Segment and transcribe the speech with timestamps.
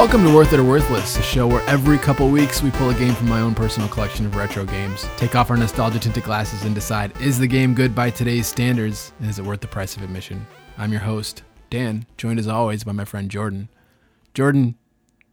[0.00, 2.94] Welcome to Worth It or Worthless, a show where every couple weeks we pull a
[2.94, 6.62] game from my own personal collection of retro games, take off our nostalgia tinted glasses,
[6.64, 9.98] and decide is the game good by today's standards and is it worth the price
[9.98, 10.46] of admission?
[10.78, 13.68] I'm your host, Dan, joined as always by my friend Jordan.
[14.32, 14.74] Jordan,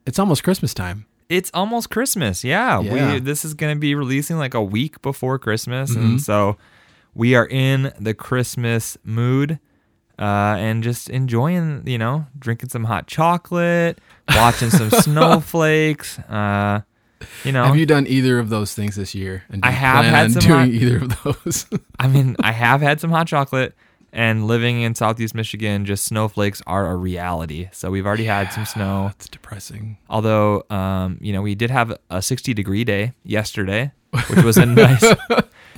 [0.05, 1.05] it's almost Christmas time.
[1.29, 2.43] It's almost Christmas.
[2.43, 2.81] Yeah.
[2.81, 3.13] Yeah.
[3.13, 6.01] We this is going to be releasing like a week before Christmas Mhm.
[6.01, 6.57] and so
[7.15, 9.59] we are in the Christmas mood
[10.19, 13.99] uh, and just enjoying, you know, drinking some hot chocolate,
[14.29, 16.81] watching some snowflakes, uh,
[17.43, 17.65] you know.
[17.65, 19.43] Have you done either of those things this year?
[19.49, 21.65] And I have had some doing hot- either of those.
[21.99, 23.75] I mean, I have had some hot chocolate
[24.13, 27.69] and living in Southeast Michigan, just snowflakes are a reality.
[27.71, 29.07] So we've already had some snow.
[29.07, 29.97] That's depressing.
[30.09, 33.91] Although, um, you know, we did have a 60 degree day yesterday,
[34.29, 35.03] which was a nice.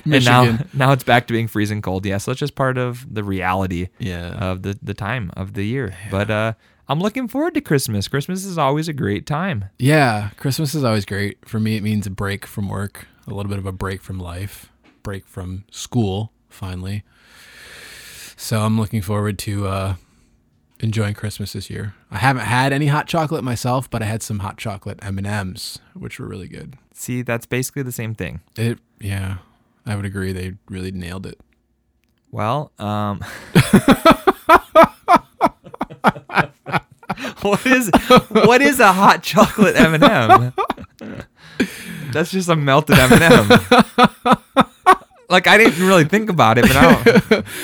[0.04, 2.04] and now, now it's back to being freezing cold.
[2.06, 4.32] Yeah, so it's just part of the reality Yeah.
[4.32, 5.94] of the the time of the year.
[6.10, 6.52] But uh,
[6.88, 8.08] I'm looking forward to Christmas.
[8.08, 9.66] Christmas is always a great time.
[9.78, 11.38] Yeah, Christmas is always great.
[11.48, 14.18] For me, it means a break from work, a little bit of a break from
[14.18, 14.70] life,
[15.02, 17.04] break from school, finally.
[18.36, 19.94] So I'm looking forward to uh,
[20.80, 21.94] enjoying Christmas this year.
[22.10, 26.18] I haven't had any hot chocolate myself, but I had some hot chocolate M&Ms, which
[26.18, 26.74] were really good.
[26.94, 28.40] See, that's basically the same thing.
[28.56, 29.38] It, yeah,
[29.90, 30.32] I would agree.
[30.32, 31.38] They really nailed it.
[32.30, 33.18] Well, um,
[37.42, 37.90] what is
[38.30, 40.52] what is a hot chocolate M&M?
[42.12, 43.48] That's just a melted M&M.
[45.28, 47.46] Like I didn't really think about it, but I don't.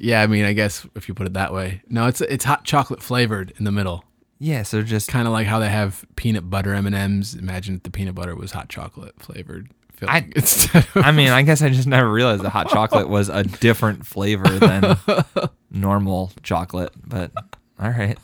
[0.00, 1.82] Yeah, I mean, I guess if you put it that way.
[1.88, 4.04] No, it's it's hot chocolate flavored in the middle.
[4.38, 7.34] Yeah, so just Kind of like how they have peanut butter M&Ms.
[7.34, 11.28] Imagine if the peanut butter was hot chocolate flavored filling I- instead of I mean,
[11.28, 14.96] I guess I just never realized that hot chocolate was a different flavor than
[15.70, 16.92] normal chocolate.
[17.06, 17.32] But
[17.80, 18.18] all right.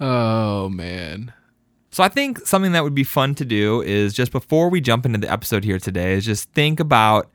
[0.00, 1.32] Oh man.
[1.90, 5.04] So I think something that would be fun to do is just before we jump
[5.04, 7.28] into the episode here today is just think about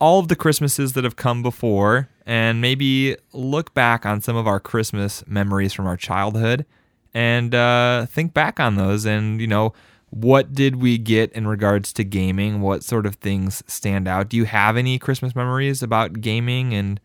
[0.00, 4.46] all of the Christmases that have come before and maybe look back on some of
[4.46, 6.64] our Christmas memories from our childhood
[7.12, 9.72] and uh, think back on those and you know
[10.14, 12.60] what did we get in regards to gaming?
[12.60, 14.28] What sort of things stand out?
[14.28, 17.00] Do you have any Christmas memories about gaming and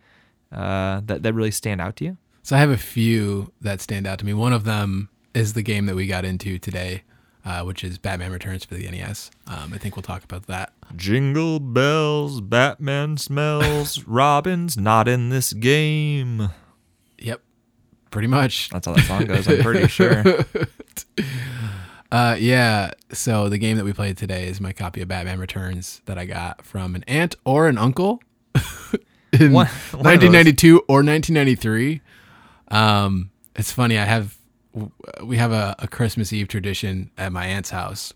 [0.52, 2.18] uh, that that really stand out to you?
[2.44, 4.34] So I have a few that stand out to me.
[4.34, 7.02] One of them is the game that we got into today,
[7.44, 9.32] uh, which is Batman Returns for the NES.
[9.48, 10.72] Um, I think we'll talk about that.
[10.96, 16.50] Jingle bells, Batman smells, Robin's not in this game.
[17.18, 17.42] Yep.
[18.12, 18.70] Pretty much.
[18.70, 20.24] That's how that song goes, I'm pretty sure.
[22.12, 22.92] Uh, yeah.
[23.12, 26.26] So the game that we played today is my copy of Batman Returns that I
[26.26, 28.22] got from an aunt or an uncle
[29.34, 32.02] in One- one 1992 or 1993.
[32.70, 33.98] Um, it's funny.
[33.98, 34.38] I have
[35.24, 38.14] we have a, a Christmas Eve tradition at my aunt's house,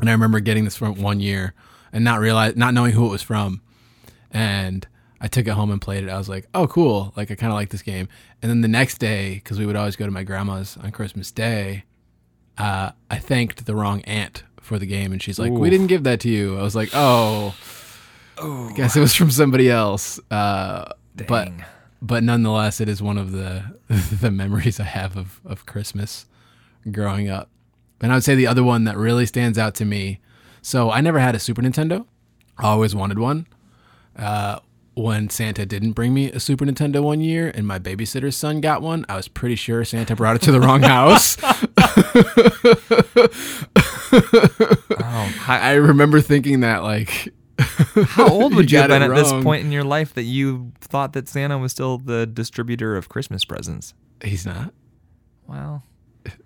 [0.00, 1.54] and I remember getting this from one year
[1.92, 3.62] and not realize not knowing who it was from,
[4.30, 4.86] and
[5.20, 6.10] I took it home and played it.
[6.10, 7.12] I was like, oh, cool.
[7.16, 8.08] Like I kind of like this game.
[8.42, 11.30] And then the next day, because we would always go to my grandma's on Christmas
[11.30, 11.84] Day,
[12.58, 16.04] uh, I thanked the wrong aunt for the game, and she's like, "We didn't give
[16.04, 17.54] that to you." I was like, "Oh,
[18.38, 20.92] I guess it was from somebody else." Uh,
[21.26, 21.50] but
[22.02, 26.26] but nonetheless, it is one of the the memories I have of of Christmas
[26.90, 27.48] growing up.
[28.00, 30.20] And I would say the other one that really stands out to me.
[30.62, 32.06] So I never had a Super Nintendo.
[32.56, 33.46] I always wanted one.
[34.16, 34.60] Uh,
[34.94, 38.82] when Santa didn't bring me a Super Nintendo one year, and my babysitter's son got
[38.82, 41.36] one, I was pretty sure Santa brought it to the wrong house.
[44.10, 49.30] Oh, how, I remember thinking that like how old would you, have been at this
[49.32, 53.44] point in your life that you thought that Santa was still the distributor of Christmas
[53.44, 53.94] presents?
[54.22, 54.72] He's not.
[55.46, 55.82] Well,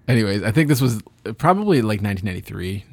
[0.08, 1.02] Anyways, I think this was
[1.38, 2.84] probably like 1993,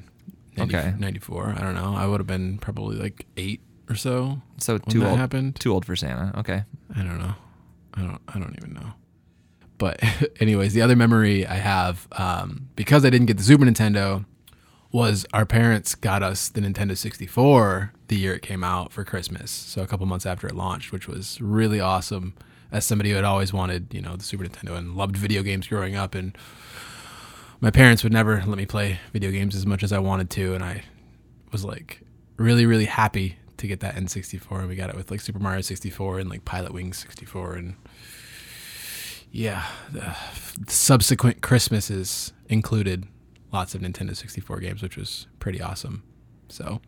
[0.58, 0.94] 90 Okay.
[0.98, 1.56] 94.
[1.58, 1.94] I don't know.
[1.96, 5.18] I would have been probably like eight or so so too old.
[5.18, 5.56] happened.
[5.60, 6.38] Too old for Santa.
[6.40, 6.64] Okay.
[6.96, 7.34] I don't know.
[7.94, 8.22] I don't.
[8.28, 8.94] I don't even know.
[9.80, 10.00] But
[10.40, 14.26] anyways, the other memory I have um, because I didn't get the Super Nintendo
[14.92, 19.50] was our parents got us the Nintendo 64 the year it came out for Christmas.
[19.50, 22.34] So a couple months after it launched, which was really awesome.
[22.72, 25.68] As somebody who had always wanted, you know, the Super Nintendo and loved video games
[25.68, 26.38] growing up, and
[27.62, 30.54] my parents would never let me play video games as much as I wanted to,
[30.54, 30.84] and I
[31.52, 32.02] was like
[32.38, 34.60] really, really happy to get that N64.
[34.60, 37.76] And we got it with like Super Mario 64 and like Pilotwings 64, and
[39.32, 40.16] yeah, the
[40.68, 43.08] subsequent Christmases included
[43.52, 46.04] lots of Nintendo 64 games, which was pretty awesome.
[46.50, 46.82] So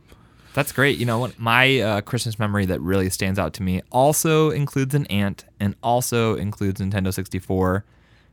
[0.54, 0.98] That's great.
[0.98, 1.40] You know what?
[1.40, 5.76] My uh, Christmas memory that really stands out to me also includes an aunt and
[5.82, 7.86] also includes Nintendo 64.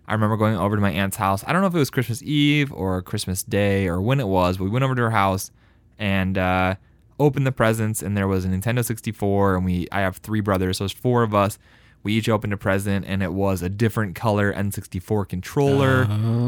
[0.06, 1.44] I remember going over to my aunt's house.
[1.46, 4.56] I don't know if it was Christmas Eve or Christmas Day or when it was,
[4.56, 5.50] but we went over to her house
[5.98, 6.76] and uh,
[7.20, 10.78] opened the presents, and there was a Nintendo 64, and we I have three brothers,
[10.78, 11.58] so there's four of us.
[12.02, 16.06] We each opened a present, and it was a different color N64 controller.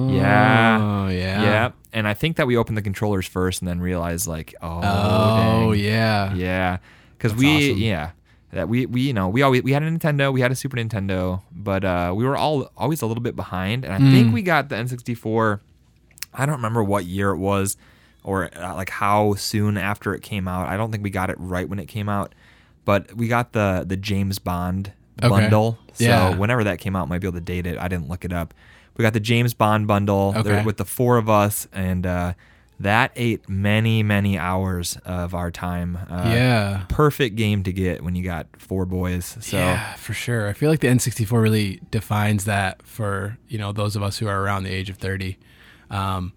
[0.08, 1.42] yeah, Oh yeah.
[1.42, 1.70] yeah.
[1.92, 5.72] And I think that we opened the controllers first, and then realized like, oh, Oh
[5.74, 5.84] dang.
[5.84, 6.34] yeah.
[6.34, 6.78] Yeah,
[7.18, 7.78] because we awesome.
[7.82, 8.10] yeah
[8.52, 10.76] that we we you know we always we had a Nintendo, we had a Super
[10.76, 14.10] Nintendo, but uh, we were all always a little bit behind, and I Mm.
[14.12, 15.60] think we got the N64.
[16.32, 17.76] I don't remember what year it was,
[18.22, 20.68] or uh, like how soon after it came out.
[20.68, 22.34] I don't think we got it right when it came out,
[22.84, 24.92] but we got the the James Bond
[25.24, 25.28] Okay.
[25.28, 25.78] bundle.
[25.94, 26.34] So Yeah.
[26.36, 27.78] whenever that came out, might be able to date it.
[27.78, 28.54] I didn't look it up.
[28.96, 30.64] We got the James Bond bundle there Okay.
[30.64, 32.32] with the four of us, and uh,
[32.80, 35.98] that ate many many hours of our time.
[36.10, 36.82] Uh, yeah.
[36.88, 39.36] perfect game to get when you got four boys.
[39.40, 40.48] So Yeah, for sure.
[40.48, 44.28] I feel like the N64 really defines that for you know those of us who
[44.28, 45.38] are around the age of 30.
[45.90, 46.32] Um,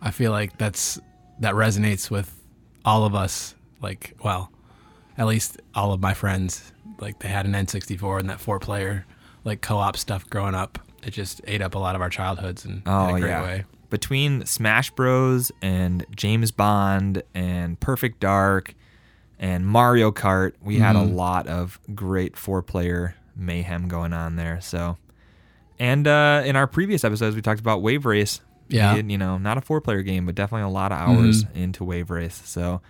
[0.00, 0.98] I feel like that's
[1.40, 2.34] that resonates with
[2.84, 3.54] all of us.
[3.80, 4.50] Like, well,
[5.18, 6.72] at least all of my friends.
[7.00, 9.04] Like they had an N64 and that four player
[9.44, 10.78] like co-op stuff growing up.
[11.04, 13.42] It just ate up a lot of our childhoods in, Oh in a great yeah.
[13.42, 13.64] way.
[13.90, 18.74] Between Smash Bros and James Bond and Perfect Dark
[19.38, 21.14] and Mario Kart, we had a Mm-hmm.
[21.14, 24.60] lot of great four-player mayhem going on there.
[24.60, 24.98] So,
[25.78, 28.40] and uh, in our previous episodes, we talked about Wave Race.
[28.68, 28.96] Yeah.
[28.96, 31.58] Did, you know, not a four-player game, but definitely a lot of hours Mm-hmm.
[31.58, 32.42] into Wave Race.
[32.44, 32.82] So,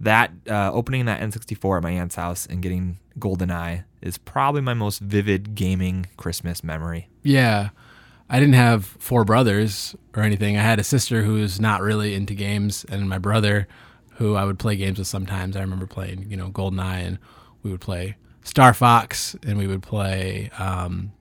[0.00, 4.74] that uh, opening that N64 at my aunt's house and getting GoldenEye is probably my
[4.74, 7.08] most vivid gaming Christmas memory.
[7.22, 7.70] Yeah.
[8.30, 10.56] I didn't have four brothers or anything.
[10.56, 13.68] I had a sister who's not really into games and my brother
[14.14, 15.56] who I would play games with sometimes.
[15.56, 17.18] I remember playing, you know, GoldenEye and
[17.62, 21.12] we would play Star Fox and we would play um,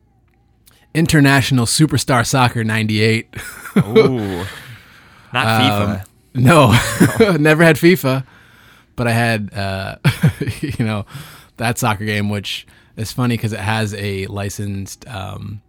[0.94, 3.36] International Superstar Soccer 98.
[3.78, 4.46] Ooh.
[5.34, 6.06] Not FIFA.
[6.36, 8.26] No, never had FIFA,
[9.00, 9.96] but I had, uh,
[10.62, 11.06] you know,
[11.58, 12.68] that soccer game, which
[12.98, 15.62] is funny because it has a licensed um,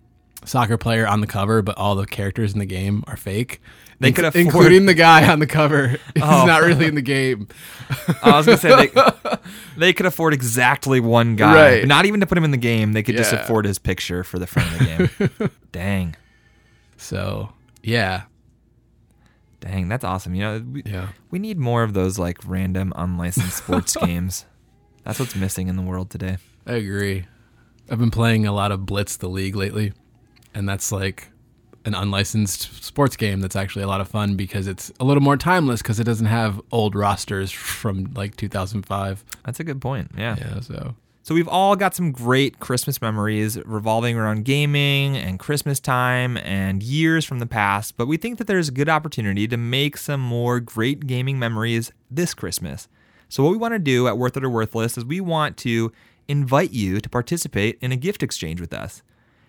[0.44, 3.60] soccer player on the cover, but all the characters in the game are fake.
[4.00, 5.88] They could afford- including the guy on the cover.
[6.14, 6.44] He's Oh.
[6.46, 7.46] not really in the game.
[8.22, 9.38] I was gonna say they,
[9.76, 11.86] they could afford exactly one guy, Right.
[11.86, 12.94] not even to put him in the game.
[12.94, 14.84] They could just afford his picture for the front of the
[15.38, 15.50] game.
[15.70, 16.16] Dang,
[16.96, 18.22] So yeah,
[19.60, 20.34] dang, that's awesome.
[20.34, 24.46] You know, we, yeah, we need more of those like random unlicensed sports games.
[25.04, 26.38] That's what's missing in the world today.
[26.66, 27.26] I agree.
[27.90, 29.92] I've been playing a lot of Blitz the League lately,
[30.54, 31.28] and that's like
[31.84, 35.36] an unlicensed sports game that's actually a lot of fun because it's a little more
[35.36, 39.24] timeless because it doesn't have old rosters from like 2005.
[39.44, 40.10] That's a good point.
[40.16, 40.36] Yeah.
[40.38, 40.94] Yeah, so
[41.30, 46.82] So we've all got some great Christmas memories revolving around gaming and Christmas time and
[46.82, 50.20] years from the past, but we think that there's a good opportunity to make some
[50.20, 52.88] more great gaming memories this Christmas.
[53.28, 55.92] So what we want to do at Worth It or Worthless is we want to
[56.26, 59.04] invite you to participate in a gift exchange with us.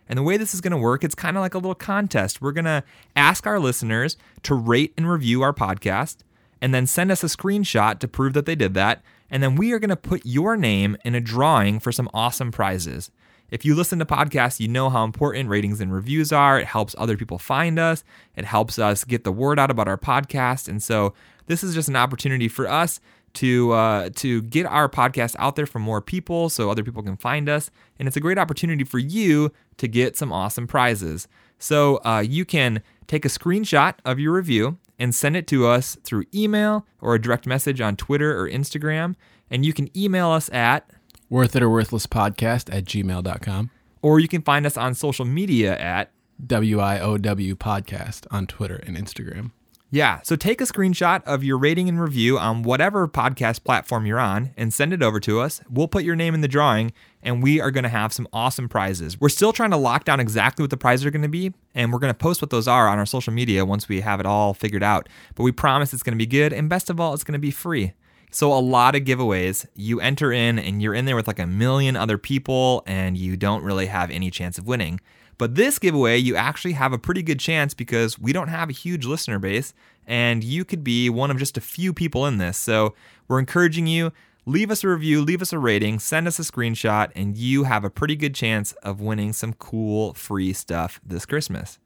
[0.07, 2.43] And the way this is going to work, it's kind of like a little contest.
[2.43, 2.83] We're going to
[3.15, 6.17] ask our listeners to rate and review our podcast
[6.61, 9.01] and then send us a screenshot to prove that they did that.
[9.31, 12.51] And then we are going to put your name in a drawing for some awesome
[12.51, 13.09] prizes.
[13.49, 16.59] If you listen to podcasts, you know how important ratings and reviews are.
[16.59, 18.03] It helps other people find us,
[18.35, 20.67] it helps us get the word out about our podcast.
[20.67, 21.13] And so,
[21.47, 23.01] this is just an opportunity for us
[23.33, 27.17] to uh, to get our podcast out there for more people so other people can
[27.17, 31.97] find us and it's a great opportunity for you to get some awesome prizes so
[32.03, 36.23] uh, you can take a screenshot of your review and send it to us through
[36.33, 39.15] email or a direct message on twitter or instagram
[39.49, 40.89] and you can email us at
[41.29, 43.69] worth it or worthless podcast at gmail.com.
[44.01, 46.11] or you can find us on social media at
[46.45, 49.51] W I O W podcast on Twitter and Instagram.
[49.91, 54.19] Yeah, so take a screenshot of your rating and review on whatever podcast platform you're
[54.19, 55.61] on and send it over to us.
[55.69, 58.67] We'll put your name in the drawing and we are going to have some awesome
[58.67, 59.19] prizes.
[59.19, 61.91] We're still trying to lock down exactly what the prizes are going to be and
[61.91, 64.25] we're going to post what those are on our social media once we have it
[64.25, 65.07] all figured out.
[65.35, 67.39] But we promise it's going to be good and best of all, it's going to
[67.39, 67.93] be free.
[68.33, 69.65] So, a lot of giveaways.
[69.75, 73.35] You enter in and you're in there with like a million other people and you
[73.35, 75.01] don't really have any chance of winning.
[75.37, 78.73] But this giveaway, you actually have a pretty good chance because we don't have a
[78.73, 79.73] huge listener base
[80.07, 82.57] and you could be one of just a few people in this.
[82.57, 82.93] So
[83.27, 84.13] we're encouraging you
[84.45, 87.83] leave us a review, leave us a rating, send us a screenshot, and you have
[87.83, 91.79] a pretty good chance of winning some cool free stuff this Christmas.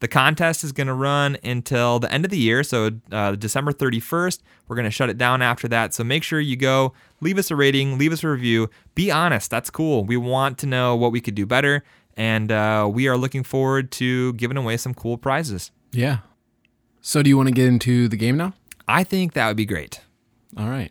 [0.00, 3.72] The contest is going to run until the end of the year, so uh, December
[3.72, 4.40] 31st.
[4.66, 5.94] We're going to shut it down after that.
[5.94, 8.68] So make sure you go, leave us a rating, leave us a review.
[8.96, 10.04] Be honest, that's cool.
[10.04, 11.84] We want to know what we could do better,
[12.16, 15.70] and uh, we are looking forward to giving away some cool prizes.
[15.92, 16.18] Yeah.
[17.00, 18.54] So do you want to get into the game now?
[18.88, 20.00] I think that would be great.
[20.56, 20.90] All right.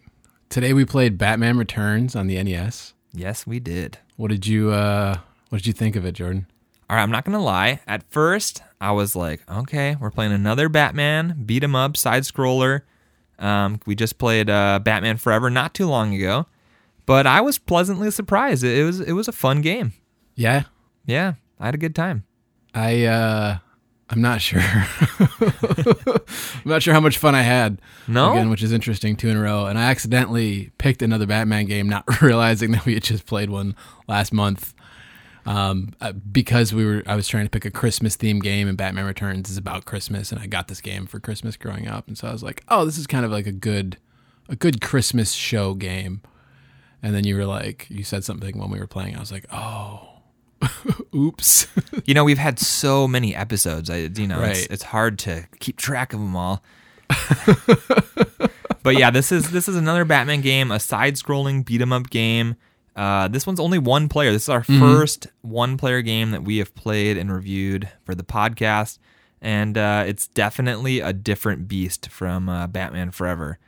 [0.52, 2.94] Today we played Batman Returns on the NES.
[3.14, 4.00] Yes, we did.
[4.18, 5.16] What did you uh
[5.48, 6.46] what did you think of it, Jordan?
[6.90, 7.80] All right, I'm not gonna lie.
[7.88, 12.82] At first, I was like, okay, we're playing another Batman beat 'em up side scroller.
[13.40, 16.48] Um, we just played uh, Batman Forever not too long ago,
[17.06, 18.62] but I was pleasantly surprised.
[18.66, 19.94] It was it was a fun game.
[20.36, 20.64] Yeah.
[21.06, 22.26] Yeah, I had a good time.
[22.76, 23.58] I uh
[24.12, 24.62] I'm not sure.
[25.40, 27.82] I'm not sure how much fun I had.
[28.08, 28.34] No?
[28.34, 29.68] Again, which is interesting, two in a row.
[29.68, 33.74] And I accidentally picked another Batman game, not realizing that we had just played one
[34.10, 34.74] last month.
[35.46, 38.78] Um, uh, because we were, I was trying to pick a Christmas themed game, and
[38.78, 42.16] Batman Returns is about Christmas, and I got this game for Christmas growing up, and
[42.16, 43.98] so I was like, oh, this is kind of like a good,
[44.50, 46.22] a good Christmas show game.
[47.02, 49.16] And then you were like, you said something when we were playing.
[49.16, 50.11] I was like, oh,
[51.16, 51.68] oops.
[52.06, 53.90] You know, we've had so many episodes.
[53.90, 54.68] I, you know, it's, Right.
[54.72, 56.64] it's hard to keep track of them all.
[58.84, 62.56] but yeah, this is this is another Batman game, a side-scrolling beat 'em up game.
[62.96, 64.32] Uh, this one's only one player.
[64.32, 68.98] This is our first one-player game that we have played and reviewed for the podcast,
[69.42, 73.60] and uh, it's definitely a different beast from uh, Batman Forever.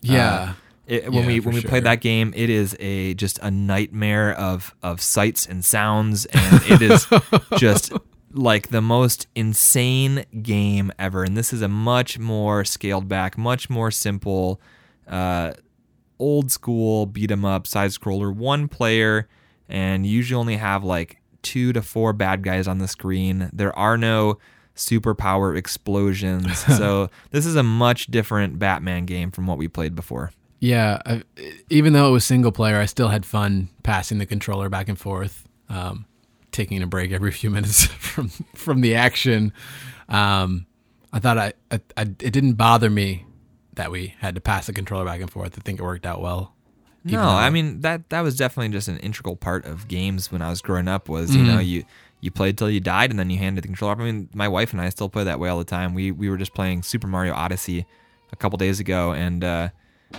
[0.00, 0.54] yeah.
[0.90, 1.70] It, when Yeah, we when we sure.
[1.70, 6.62] played that game, it is a just a nightmare of of sights and sounds, and
[6.68, 7.06] it is
[7.58, 7.92] just
[8.32, 11.22] like the most insane game ever.
[11.24, 14.60] And this is a much more scaled back, much more simple,
[15.08, 15.52] uh,
[16.18, 19.28] old school beat 'em up side scroller, one player,
[19.68, 23.48] and you usually only have like two to four bad guys on the screen.
[23.52, 24.38] There are no
[24.76, 30.32] superpower explosions, so this is a much different Batman game from what we played before.
[30.60, 31.22] Yeah, I,
[31.70, 34.98] even though it was single player, I still had fun passing the controller back and
[34.98, 36.04] forth, um,
[36.52, 39.52] taking a break every few minutes from from the action.
[40.08, 40.66] Um,
[41.12, 43.24] I thought I, I, I it didn't bother me
[43.74, 45.54] that we had to pass the controller back and forth.
[45.58, 46.54] I think it worked out well.
[47.02, 50.50] No, I mean that that was definitely just an integral part of games when I
[50.50, 51.08] was growing up.
[51.08, 51.84] Was you know you
[52.20, 53.94] you played till you died and then you handed the controller.
[53.94, 55.94] I mean, my wife and I still play that way all the time.
[55.94, 57.86] We we were just playing Super Mario Odyssey
[58.32, 59.68] a couple days ago, and uh,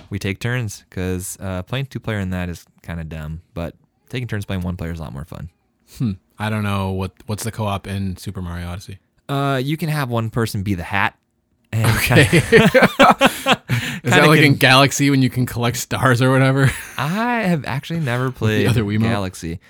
[0.10, 3.42] we take turns because uh, playing two player in that is kind of dumb.
[3.54, 3.76] But
[4.10, 5.50] taking turns playing one player is a lot more fun.
[5.98, 6.12] Hmm.
[6.40, 9.00] I don't know what what's the co-op in Super Mario Odyssey.
[9.30, 11.18] Uh, you can have one person be the hat.
[11.74, 16.70] And Okay, is that Kinda like in Galaxy when you can collect stars or whatever?
[16.98, 19.04] I have actually never played other Wiimote?
[19.04, 19.62] Galaxy,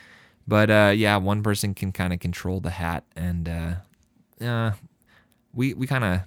[0.48, 4.72] but uh, yeah, one person can kind of control the hat, and uh, uh,
[5.54, 6.22] we we kind of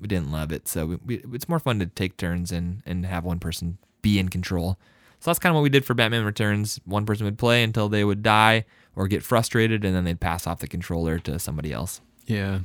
[0.00, 3.06] we didn't love it, so we, we, it's more fun to take turns and and
[3.06, 4.78] have one person be in control.
[5.20, 6.80] So that's kind of what we did for Batman Returns.
[6.86, 8.64] One person would play until they would die
[8.96, 12.00] or get frustrated, and then they'd pass off the controller to somebody else.
[12.26, 12.60] Yeah.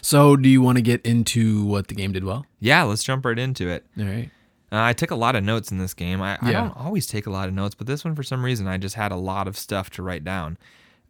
[0.00, 2.46] So, do you want to get into what the game did well?
[2.60, 3.84] Yeah, let's jump right into it.
[3.98, 4.30] All right.
[4.72, 6.20] Uh, I took a lot of notes in this game.
[6.20, 8.66] I, I don't always take a lot of notes, but this one, for some reason,
[8.66, 10.58] I just had a lot of stuff to write down.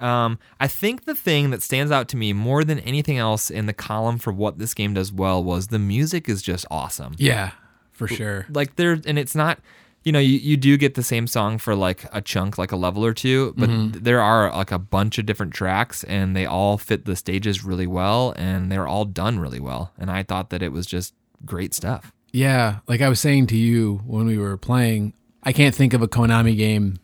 [0.01, 3.67] Um, I think the thing that stands out to me more than anything else in
[3.67, 7.15] the column for what this game does well was the music is just awesome.
[7.19, 7.53] Yeah,
[7.93, 8.47] for sure.
[8.51, 9.59] Like there, and it's not,
[10.05, 12.77] you know, you, you do get the same song for like a chunk, like a
[12.77, 14.03] level or two, but Mm-hmm.
[14.05, 17.87] there are like a bunch of different tracks, and they all fit the stages really
[17.87, 19.93] well, and they're all done really well.
[19.99, 22.13] And I thought that it was just great stuff.
[22.33, 26.03] Yeah, like I was saying to you when we were playing, I can't think of
[26.03, 26.99] a Konami game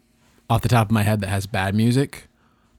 [0.50, 2.28] off the top of my head that has bad music.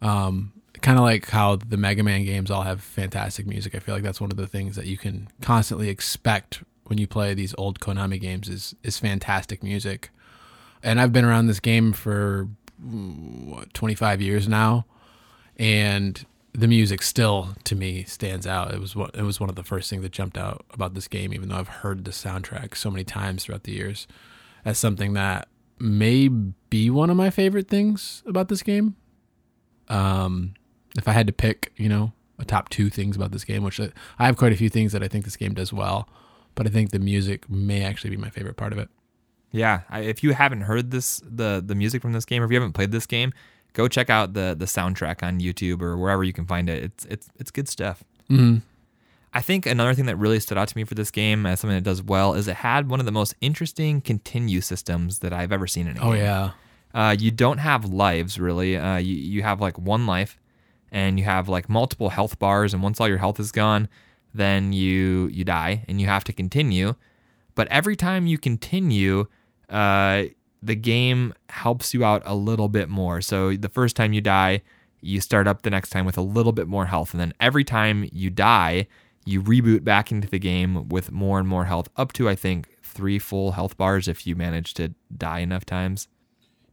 [0.03, 3.73] Um, kind of like how the Mega Man games all have fantastic music.
[3.73, 7.07] I feel like that's one of the things that you can constantly expect when you
[7.07, 10.09] play these old Konami games is is fantastic music.
[10.83, 12.49] And I've been around this game for
[12.81, 14.85] what 25 years now,
[15.57, 18.73] and the music still to me stands out.
[18.73, 21.07] It was what it was one of the first things that jumped out about this
[21.07, 24.05] game, even though I've heard the soundtrack so many times throughout the years,
[24.65, 25.47] as something that
[25.79, 28.95] may be one of my favorite things about this game.
[29.89, 30.53] Um,
[30.97, 33.79] if I had to pick, you know, a top two things about this game, which
[33.79, 36.07] I I have quite a few things that I think this game does well,
[36.55, 38.89] but I think the music may actually be my favorite part of it.
[39.51, 42.51] Yeah, I, if you haven't heard this the the music from this game, or if
[42.51, 43.33] you haven't played this game,
[43.73, 46.83] go check out the the soundtrack on YouTube or wherever you can find it.
[46.83, 48.03] It's it's it's good stuff.
[48.29, 48.57] Mm-hmm.
[49.35, 51.75] I think another thing that really stood out to me for this game as something
[51.77, 55.51] that does well is it had one of the most interesting continue systems that I've
[55.51, 56.21] ever seen in a Oh game.
[56.21, 56.51] yeah,
[56.93, 58.77] Uh, you don't have lives really.
[58.77, 60.39] Uh, you you have like one life,
[60.91, 62.73] and you have like multiple health bars.
[62.73, 63.87] And once all your health is gone,
[64.33, 66.95] then you you die, and you have to continue.
[67.55, 69.25] But every time you continue,
[69.69, 70.23] uh,
[70.61, 73.21] the game helps you out a little bit more.
[73.21, 74.61] So the first time you die,
[75.01, 77.13] you start up the next time with a little bit more health.
[77.13, 78.87] And then every time you die,
[79.25, 82.69] you reboot back into the game with more and more health, up to, I think,
[82.81, 86.07] three full health bars if you manage to die enough times.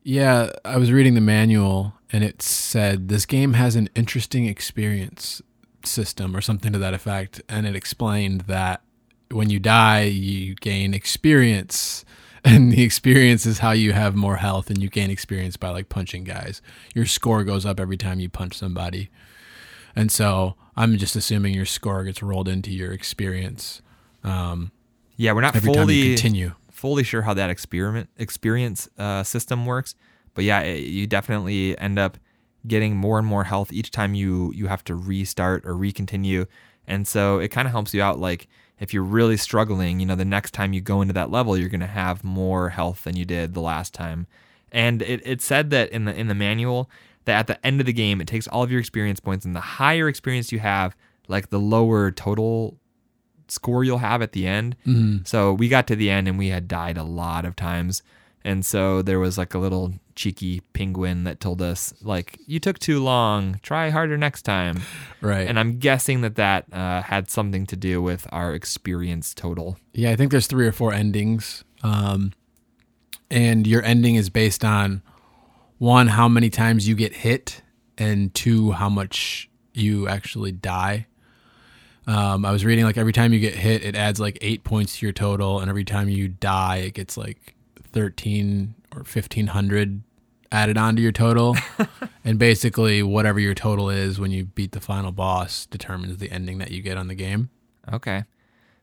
[0.02, 5.42] Yeah, I was reading the manual and it said this game has an interesting experience
[5.84, 7.42] system or something to that effect.
[7.48, 8.82] And it explained that
[9.30, 12.04] when you die, you gain experience.
[12.42, 15.90] And the experience is how you have more health and you gain experience by like
[15.90, 16.62] punching guys.
[16.94, 19.10] Your score goes up every time you punch somebody.
[19.94, 23.82] And so I'm just assuming your score gets rolled into your experience.
[24.24, 24.72] Um,
[25.18, 26.52] Yeah, we're not every time you fully continue.
[26.80, 29.94] Fully sure how that experiment experience uh, system works,
[30.34, 32.16] but yeah, it, you definitely end up
[32.66, 36.46] getting more and more health each time you you have to restart or recontinue,
[36.86, 38.18] and so it kind of helps you out.
[38.18, 41.56] Like if you're really struggling, you know, the next time you go into that level,
[41.56, 44.26] you're to have more health than you did the last time.
[44.72, 46.90] And it, it said that in the in the manual
[47.26, 49.54] that at the end of the game, it takes all of your experience points, and
[49.54, 50.96] the higher experience you have,
[51.28, 52.78] like the lower total
[53.50, 54.76] score you'll have at the end.
[55.26, 58.02] So we got to the end and we had died a lot of times.
[58.42, 62.78] And so there was like a little cheeky penguin that told us, like, you took
[62.78, 64.80] too long, try harder next time.
[65.20, 65.46] Right.
[65.46, 69.76] And I'm guessing that that uh, had something to do with our experience total.
[69.92, 71.64] Yeah, I think there's three or four endings.
[71.82, 72.32] Um,
[73.30, 75.02] and your ending is based on
[75.76, 77.62] one, how many times you get hit,
[77.98, 81.06] and two, how much you actually die.
[82.06, 84.98] Um, I was reading like every time you get hit, it adds like eight points
[84.98, 87.54] to your total, and every time you die, it gets like
[87.92, 90.02] 13 or 1500
[90.52, 91.56] added onto your total.
[92.24, 96.58] and basically, whatever your total is when you beat the final boss determines the ending
[96.58, 97.50] that you get on the game.
[97.92, 98.24] Okay.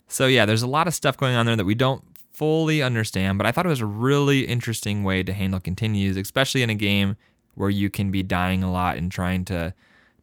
[0.08, 3.38] So yeah, there's a lot of stuff going on there that we don't fully understand,
[3.38, 6.76] but I thought it was a really interesting way to handle continues, especially in a
[6.76, 7.18] game
[7.56, 9.74] where you can be dying a lot and trying to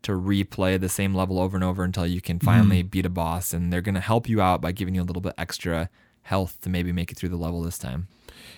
[0.05, 3.53] to replay the same level over and over until you can finally beat a boss
[3.53, 5.89] and they're going to help you out by giving you a little bit extra
[6.23, 8.09] health to maybe make it through the level this time.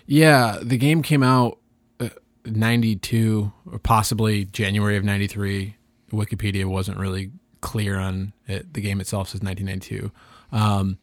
[0.07, 1.59] Yeah, the game came out
[2.01, 2.09] uh,
[2.45, 5.77] 92 or possibly January of 93.
[6.13, 7.31] Wikipedia wasn't really
[7.61, 8.73] clear on it.
[8.73, 10.13] The game itself says 1992.
[10.53, 10.99] Um,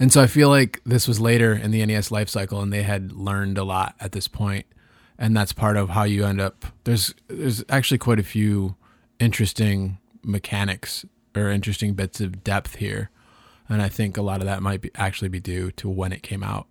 [0.00, 2.82] and so I feel like this was later in the NES life cycle and they
[2.82, 4.66] had learned a lot at this point.
[5.18, 8.76] And that's part of how you end up there's there's actually quite a few
[9.18, 11.04] interesting mechanics
[11.34, 13.10] or interesting bits of depth here.
[13.68, 16.22] And I think a lot of that might be actually be due to when it
[16.22, 16.66] came out.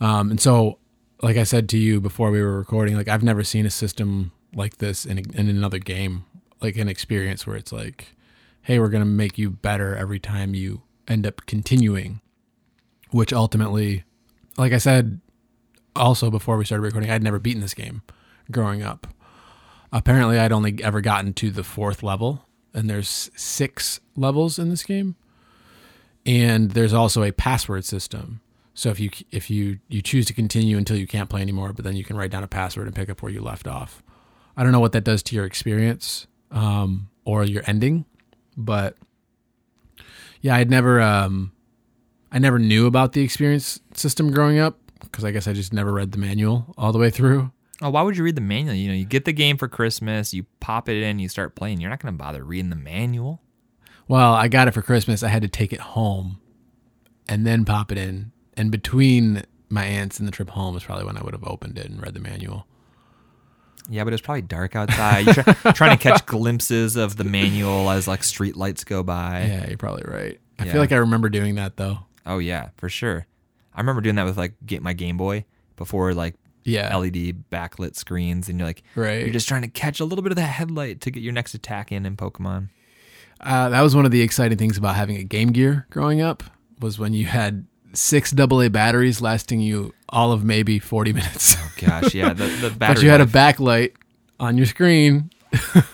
[0.00, 0.78] Um, and so,
[1.22, 4.32] like I said to you before we were recording, like I've never seen a system
[4.54, 6.24] like this in, in another game,
[6.60, 8.14] like an experience where it's like,
[8.62, 12.20] hey, we're gonna make you better every time you end up continuing,
[13.10, 14.04] which ultimately,
[14.56, 15.20] like I said,
[15.94, 18.02] also before we started recording, I'd never beaten this game
[18.50, 19.06] growing up.
[19.92, 24.82] Apparently, I'd only ever gotten to the fourth level, and there's six levels in this
[24.82, 25.16] game,
[26.26, 28.40] and there's also a password system.
[28.74, 31.84] So if you if you you choose to continue until you can't play anymore, but
[31.84, 34.02] then you can write down a password and pick up where you left off.
[34.56, 38.04] I don't know what that does to your experience um, or your ending,
[38.56, 38.96] but
[40.40, 41.52] yeah, I'd never um,
[42.32, 45.92] I never knew about the experience system growing up because I guess I just never
[45.92, 47.52] read the manual all the way through.
[47.84, 48.74] Oh, why would you read the manual?
[48.74, 51.80] You know, you get the game for Christmas, you pop it in, you start playing.
[51.80, 53.42] You're not going to bother reading the manual.
[54.08, 55.22] Well, I got it for Christmas.
[55.22, 56.40] I had to take it home
[57.28, 58.32] and then pop it in.
[58.56, 61.78] And between my aunts and the trip home is probably when I would have opened
[61.78, 62.66] it and read the manual.
[63.90, 65.26] Yeah, but it's probably dark outside.
[65.26, 69.44] You're try- trying to catch glimpses of the manual as like street lights go by.
[69.46, 70.40] Yeah, you're probably right.
[70.58, 70.72] I Yeah.
[70.72, 71.98] feel like I remember doing that though.
[72.24, 73.26] Oh yeah, for sure.
[73.74, 75.44] I remember doing that with like get my Game Boy
[75.76, 76.96] before like Yeah.
[76.96, 79.20] LED backlit screens, and you're like, Right.
[79.20, 81.54] you're just trying to catch a little bit of that headlight to get your next
[81.54, 82.68] attack in in Pokemon.
[83.40, 86.42] Uh, that was one of the exciting things about having a Game Gear growing up
[86.80, 91.56] was when you had six AA batteries lasting you all of maybe 40 minutes.
[91.58, 92.94] Oh gosh, yeah, the, the battery.
[92.94, 93.92] but you had a backlight
[94.40, 95.30] on your screen.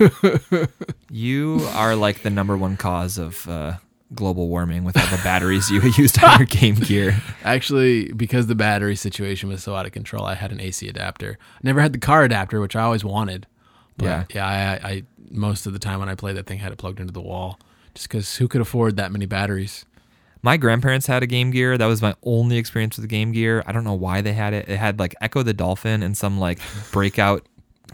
[1.12, 3.74] You are like the number one cause of uh,
[4.14, 7.23] global warming with all the batteries you used on your Game Gear.
[7.44, 11.38] Actually, because the battery situation was so out of control, I had an AC adapter.
[11.55, 13.46] I never had the car adapter, which I always wanted.
[13.96, 14.25] But Yeah.
[14.35, 16.99] yeah, I, I most of the time when I played that thing, had it plugged
[17.01, 17.59] into the wall,
[17.94, 19.85] just because who could afford that many batteries?
[20.42, 21.77] My grandparents had a Game Gear.
[21.79, 23.62] That was my only experience with the Game Gear.
[23.66, 24.68] I don't know why they had it.
[24.68, 26.59] It had like Ecco the Dolphin and some like
[26.92, 27.46] breakout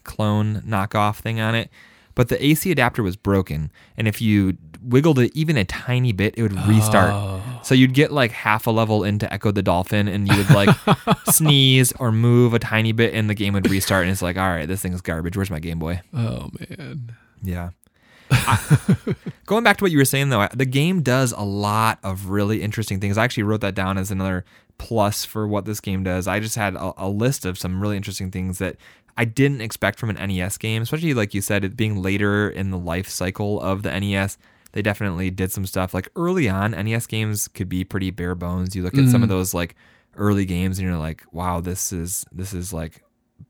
[0.04, 1.70] clone knockoff thing on it.
[2.14, 6.34] but the AC adapter was broken, and if you wiggled it even a tiny bit,
[6.36, 7.10] it would restart.
[7.12, 7.42] Oh.
[7.62, 10.68] So you'd get like half a level into Ecco the Dolphin, and you would like
[11.26, 14.04] sneeze or move a tiny bit, and the game would restart.
[14.04, 15.36] And it's like, all right, this thing's garbage.
[15.36, 16.00] Where's my Game Boy?
[16.14, 17.16] Oh man.
[17.42, 17.70] Yeah.
[18.30, 19.14] I-
[19.46, 22.62] going back to what you were saying though, the game does a lot of really
[22.62, 23.18] interesting things.
[23.18, 24.44] I actually wrote that down as another
[24.78, 26.26] plus for what this game does.
[26.28, 28.76] I just had a, a list of some really interesting things that
[29.16, 32.70] I didn't expect from an NES game, especially like you said, it being later in
[32.70, 34.36] the life cycle of the NES.
[34.76, 36.72] They definitely did some stuff like early on.
[36.72, 38.76] NES games could be pretty bare bones.
[38.76, 39.32] You look at some of mm.
[39.32, 39.74] those like
[40.16, 43.02] early games and you're like, wow, this is this is like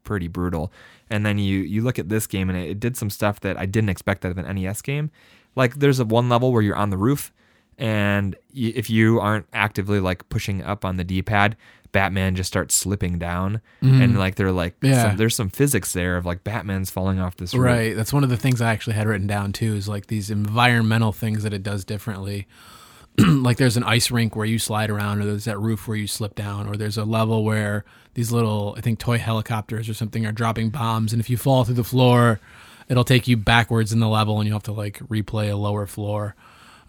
[0.05, 0.73] pretty brutal.
[1.11, 3.59] And then you you look at this game and it, it did some stuff that
[3.59, 5.11] I didn't expect out of an NES game.
[5.57, 7.33] Like there's a one level where you're on the roof,
[7.79, 11.57] and if you aren't actively like pushing up on the D-pad,
[11.93, 15.03] Batman just starts slipping down, and like they're like Yeah.
[15.11, 17.65] some, there's some physics there of like Batman's falling off this roof.
[17.65, 17.97] Right.
[17.97, 19.75] That's one of the things I actually had written down too.
[19.75, 22.47] Is like these environmental things that it does differently.
[23.19, 26.07] like there's an ice rink where you slide around, or there's that roof where you
[26.07, 30.27] slip down, or there's a level where these little, I think, toy helicopters or something
[30.27, 32.41] are dropping bombs, and if you fall through the floor,
[32.89, 35.87] it'll take you backwards in the level, and you have to like replay a lower
[35.87, 36.35] floor.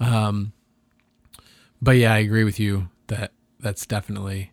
[0.01, 0.51] Um,
[1.81, 4.51] but yeah, I agree with you that that's definitely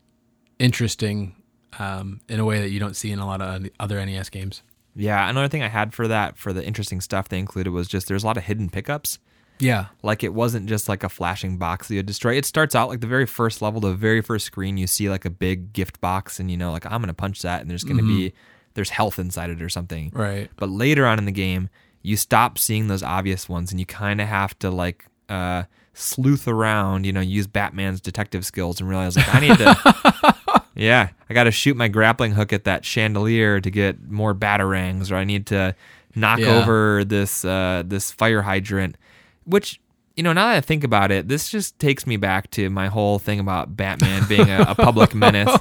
[0.59, 1.37] interesting
[1.79, 4.63] um, in a way that you don't see in a lot of other NES games.
[4.97, 8.07] Yeah, another thing I had for that for the interesting stuff they included was just
[8.07, 9.19] there's a lot of hidden pickups.
[9.59, 9.87] Yeah.
[10.03, 12.35] Like it wasn't just like a flashing box that you destroy.
[12.35, 15.25] It starts out like the very first level, the very first screen, you see like
[15.25, 18.03] a big gift box, and you know, like I'm gonna punch that, and there's gonna
[18.03, 18.33] be
[18.75, 20.11] there's health inside it or something.
[20.15, 20.51] Right.
[20.57, 21.69] But later on in the game,
[22.03, 26.47] you stop seeing those obvious ones, and you kind of have to like uh, sleuth
[26.47, 27.07] around.
[27.07, 30.35] You know, use Batman's detective skills and realize like I need to.
[30.77, 35.13] Yeah, I got to shoot my grappling hook at that chandelier to get more batarangs,
[35.13, 35.77] or I need to
[36.17, 36.49] knock Yeah.
[36.63, 38.97] over this uh, this fire hydrant.
[39.45, 39.81] Which
[40.17, 42.89] you know, now that I think about it, this just takes me back to my
[42.89, 45.57] whole thing about Batman being a, a public menace.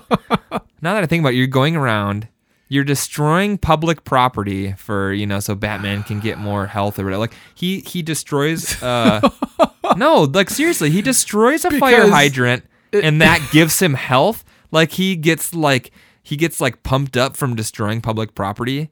[0.82, 2.28] Now that I think about it, you're going around,
[2.68, 7.20] you're destroying public property for you know, so Batman can get more health or whatever.
[7.20, 8.82] Like he he destroys.
[8.82, 9.30] Uh,
[9.98, 14.44] no, like seriously, he destroys a fire Because hydrant, and that gives him health.
[14.72, 18.90] Like he gets like he gets like pumped up from destroying public property.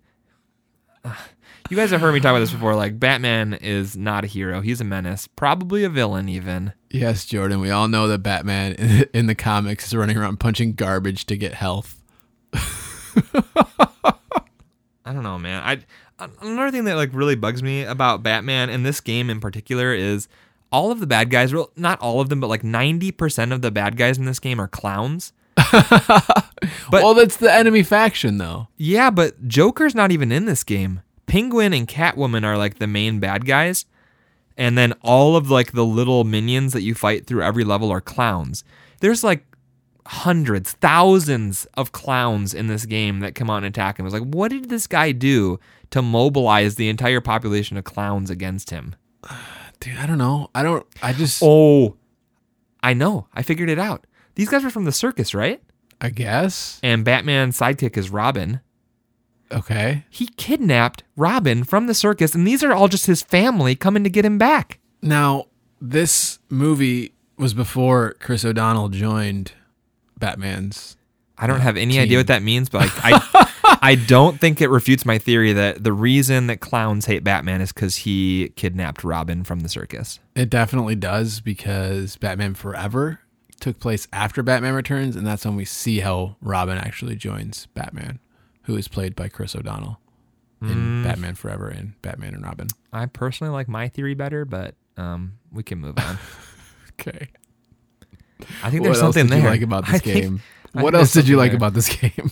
[1.04, 1.16] Ugh.
[1.70, 2.76] You guys have heard me talk about this before.
[2.76, 6.74] Like Batman is not a hero; he's a menace, probably a villain even.
[6.90, 7.62] Yes, Jordan.
[7.62, 11.38] We all know that Batman in, in the comics is running around punching garbage to
[11.38, 12.04] get health.
[12.54, 12.60] I
[15.06, 15.64] don't know, man.
[15.64, 15.80] I
[16.42, 20.28] another thing that like really bugs me about Batman and this game in particular is
[20.72, 21.54] all of the bad guys.
[21.54, 24.40] Well, not all of them, but like ninety percent of the bad guys in this
[24.40, 25.34] game are clowns.
[26.92, 28.68] But- well, that's the enemy faction, though.
[28.78, 31.02] Yeah, but Joker's not even in this game.
[31.26, 33.86] Penguin and Catwoman are like the main bad guys.
[34.58, 38.02] And then all of like the little minions that you fight through every level are
[38.02, 38.64] clowns.
[39.00, 39.46] There's like
[40.06, 44.06] hundreds, thousands of clowns in this game that come out and attack him.
[44.06, 45.60] It's like, what did this guy do
[45.92, 48.96] to mobilize the entire population of clowns against him?
[49.82, 50.50] Dude, I don't know.
[50.56, 50.86] I don't.
[51.04, 51.42] I just.
[51.44, 51.98] Oh,
[52.82, 53.28] I know.
[53.34, 54.08] I figured it out.
[54.36, 55.62] These guys are from the circus, right?
[56.00, 56.80] I guess.
[56.82, 58.62] And Batman's sidekick is Robin.
[59.52, 60.06] Okay.
[60.10, 64.10] he kidnapped Robin from the circus, and these are all just his family coming to
[64.10, 64.80] get him back.
[65.02, 65.48] Now,
[65.82, 69.52] this movie was before Chris O'Donnell joined
[70.18, 70.96] Batman's.
[71.38, 72.02] I don't have any team.
[72.04, 73.50] idea what that means, but like, I,
[73.82, 77.72] I don't think it refutes my theory that the reason that clowns hate Batman is
[77.72, 80.20] because he kidnapped Robin from the circus.
[80.36, 83.20] It definitely does because Batman Forever
[83.60, 88.20] took place after Batman Returns, and that's when we see how Robin actually joins Batman,
[88.64, 90.00] who is played by Chris O'Donnell
[90.62, 92.68] in Batman Forever and Batman and Robin.
[92.94, 96.18] I personally like my theory better, but um, we can move on.
[97.00, 97.30] Okay.
[98.64, 99.42] I think What there's something there.
[99.50, 100.42] like about this think- game?
[100.76, 101.58] I What else did you like there.
[101.58, 102.32] about this game?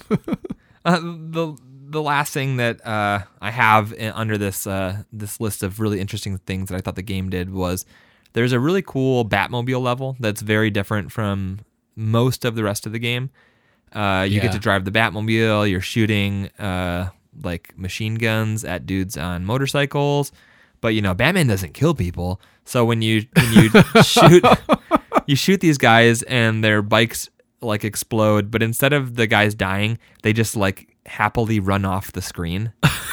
[0.89, 1.55] Uh, the
[1.91, 5.99] the last thing that uh, I have in, under this uh, this list of really
[5.99, 7.85] interesting things that I thought the game did was
[8.33, 11.59] there's a really cool Batmobile level that's very different from
[11.95, 13.29] most of the rest of the game.
[13.93, 14.43] Uh, you Yeah.
[14.43, 15.69] get to drive the Batmobile.
[15.69, 17.09] You're shooting uh,
[17.43, 20.31] like machine guns at dudes on motorcycles,
[20.81, 22.39] but you know Batman doesn't kill people.
[22.65, 23.69] So when you when you
[24.03, 24.43] shoot
[25.25, 27.29] you shoot these guys and their bikes
[27.61, 32.21] like explode, but instead of the guys dying, they just like happily run off the
[32.21, 32.71] screen.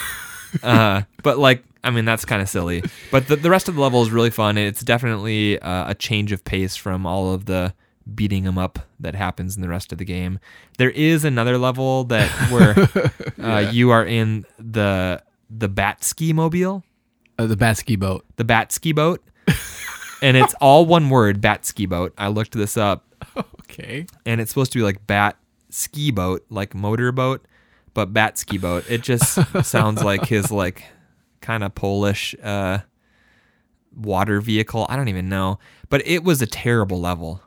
[0.63, 2.83] uh, but like, I mean, that's kind of silly.
[3.11, 4.59] But the, the rest of the level is really fun.
[4.59, 7.75] It's definitely uh, a change of pace from all of the
[8.15, 10.39] beating them up that happens in the rest of the game.
[10.79, 12.89] There is another level that where
[13.43, 16.85] uh, you are in the the Bat Ski Mobile.
[17.39, 18.25] Uh, the bat ski boat.
[18.37, 19.23] the Bat Ski Boat,
[20.23, 22.15] and it's all one word, Bat Ski Boat.
[22.17, 23.05] I looked this up,
[23.69, 24.07] Okay.
[24.25, 25.37] and it's supposed to be like Bat
[25.71, 27.47] Ski Boat, like motor boat,
[27.95, 28.85] but Bat Ski Boat.
[28.89, 30.85] It just sounds like his like
[31.41, 32.79] kind of Polish uh,
[33.95, 34.87] water vehicle.
[34.89, 37.43] I don't even know, but it was a terrible level.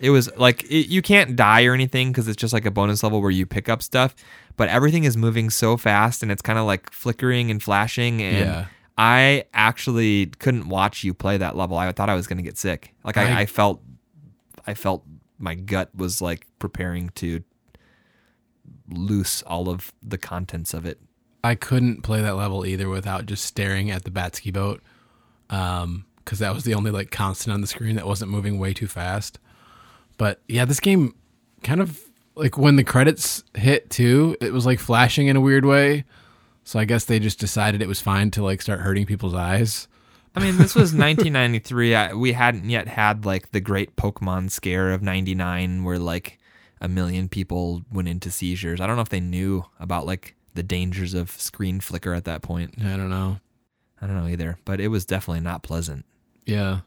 [0.00, 3.02] It was like it, you can't die or anything because it's just like a bonus
[3.02, 4.14] level where you pick up stuff,
[4.56, 8.38] but everything is moving so fast and it's kind of like flickering and flashing and.
[8.38, 8.66] Yeah.
[8.98, 11.76] I actually couldn't watch you play that level.
[11.76, 12.94] I thought I was going to get sick.
[13.04, 13.82] Like I, I- I felt,
[14.66, 15.04] I felt
[15.38, 17.42] my gut was like preparing to
[18.88, 21.00] loose all of the contents of it.
[21.44, 24.82] I couldn't play that level either without just staring at the Batsky boat.
[25.48, 28.74] Um, because that was the only like constant on the screen that wasn't moving way
[28.74, 29.38] too fast.
[30.18, 31.14] But yeah, this game
[31.62, 32.00] kind of
[32.34, 36.04] like when the credits hit too, it was like flashing in a weird way.
[36.64, 39.86] So I guess they just decided it was fine to like start hurting people's eyes.
[40.36, 41.94] I mean, this was 1993.
[41.94, 46.38] I, we hadn't yet had like the great Pokemon scare of 99 where like
[46.80, 48.80] a million people went into seizures.
[48.80, 52.42] I don't know if they knew about like the dangers of screen flicker at that
[52.42, 52.74] point.
[52.80, 53.38] I don't know.
[54.00, 56.04] I don't know either, but it was definitely not pleasant.
[56.44, 56.80] Yeah.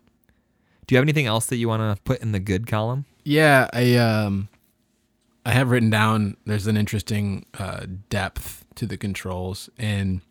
[0.85, 3.05] Do you have anything else that you want to put in the good column?
[3.23, 4.47] Yeah, I um
[5.43, 10.21] I have written down there's an interesting uh depth to the controls in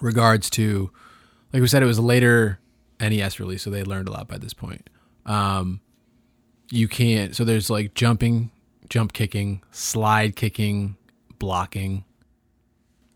[0.00, 0.90] regards to
[1.52, 2.58] like we said it was a later
[3.00, 4.88] NES release so they learned a lot by this point.
[5.26, 5.80] Um
[6.70, 8.50] you can't so there's like jumping,
[8.88, 10.96] jump kicking, slide kicking,
[11.38, 12.04] blocking.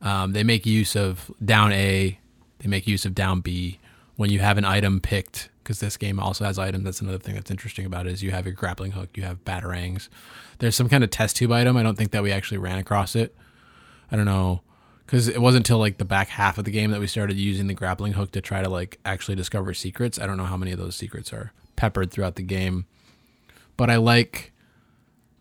[0.00, 2.18] Um they make use of down A,
[2.58, 3.78] they make use of down B
[4.16, 7.34] when you have an item picked because this game also has items that's another thing
[7.34, 10.08] that's interesting about it is you have your grappling hook you have batarangs
[10.58, 13.16] there's some kind of test tube item i don't think that we actually ran across
[13.16, 13.34] it
[14.12, 14.60] i don't know
[15.06, 17.66] because it wasn't until like the back half of the game that we started using
[17.66, 20.72] the grappling hook to try to like actually discover secrets i don't know how many
[20.72, 22.86] of those secrets are peppered throughout the game
[23.76, 24.52] but i like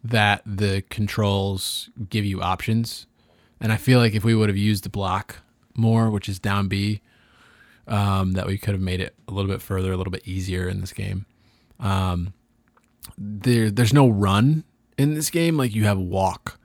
[0.03, 3.07] that the controls give you options
[3.61, 5.37] and i feel like if we would have used the block
[5.75, 7.01] more which is down b
[7.87, 10.67] um, that we could have made it a little bit further, a little bit easier
[10.67, 11.25] in this game.
[11.79, 12.33] Um,
[13.17, 14.63] there, there's no run
[14.97, 15.57] in this game.
[15.57, 16.59] Like you have walk.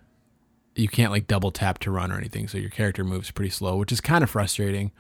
[0.79, 3.77] You can't like double tap to run or anything, so your character moves pretty slow,
[3.77, 4.93] which is kind of frustrating.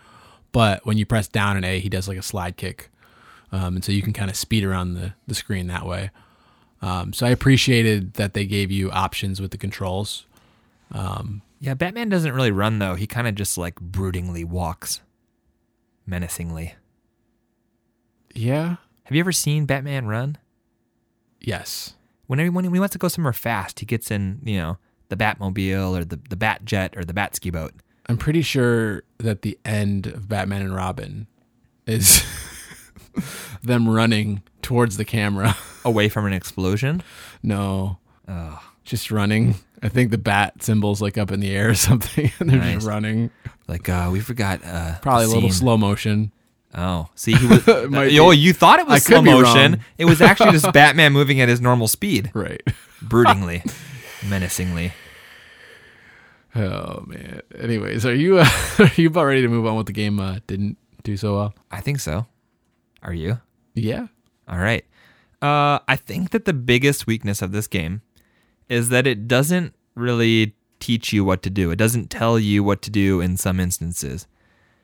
[0.52, 2.90] But when you press down and A, he does like a slide kick,
[3.52, 6.10] um, and so you can kind of speed around the the screen that way.
[6.82, 10.26] Um, so I appreciated that they gave you options with the controls.
[11.60, 12.94] Yeah, Batman doesn't really run though.
[12.94, 15.00] He kind of just like broodingly walks
[16.06, 16.74] menacingly.
[18.34, 18.76] Yeah.
[19.04, 20.38] Have you ever seen Batman run?
[21.40, 21.94] Yes.
[22.26, 25.98] Whenever when he wants to go somewhere fast, he gets in, you know, the Batmobile
[26.00, 27.72] or the the Bat Jet or the Bat Ski Boat.
[28.06, 31.26] I'm pretty sure that the end of Batman and Robin
[31.86, 32.24] is
[33.62, 35.56] them running towards the camera.
[35.84, 37.02] Away from an explosion.
[37.42, 37.98] no,
[38.30, 39.54] Oh, just running.
[39.82, 42.74] I think the bat symbol's like up in the air or something, and they're Nice.
[42.74, 43.30] just running.
[43.68, 44.60] like uh, we forgot.
[44.64, 46.32] Uh, Probably a little slow motion.
[46.74, 47.66] Oh, see, he was.
[47.88, 49.80] Might oh, you thought it was I slow motion.
[49.96, 52.60] It was actually just Batman moving at his normal speed, Right.
[53.02, 53.64] broodingly,
[54.26, 54.92] menacingly.
[56.54, 57.42] Oh man.
[57.58, 59.76] Anyways, are you uh, are you about ready to move on?
[59.76, 61.54] What the game uh, didn't do so well?
[61.70, 62.26] I think so.
[63.02, 63.40] Are you?
[63.74, 64.08] Yeah.
[64.48, 64.84] All right.
[65.40, 68.02] Uh, I think that the biggest weakness of this game
[68.68, 71.70] is that it doesn't really teach you what to do.
[71.70, 74.26] It doesn't tell you what to do in some instances.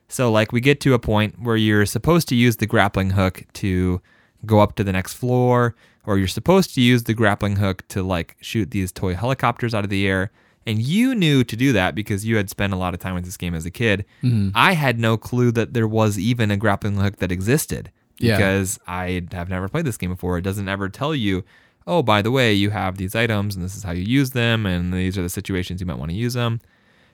[0.09, 3.45] So, like, we get to a point where you're supposed to use the grappling hook
[3.55, 4.01] to
[4.47, 5.75] go up to the next floor,
[6.07, 9.85] or you're supposed to use the grappling hook to, like, shoot these toy helicopters out
[9.85, 10.31] of the air.
[10.67, 13.25] And you knew to do that because you had spent a lot of time with
[13.25, 14.05] this game as a kid.
[14.23, 14.51] Mm-hmm.
[14.55, 18.37] I had no clue that there was even a grappling hook that existed Yeah.
[18.37, 20.39] because I have never played this game before.
[20.39, 21.45] It doesn't ever tell you,
[21.87, 24.65] oh, by the way, you have these items and this is how you use them,
[24.65, 26.61] and these are the situations you might want to use them.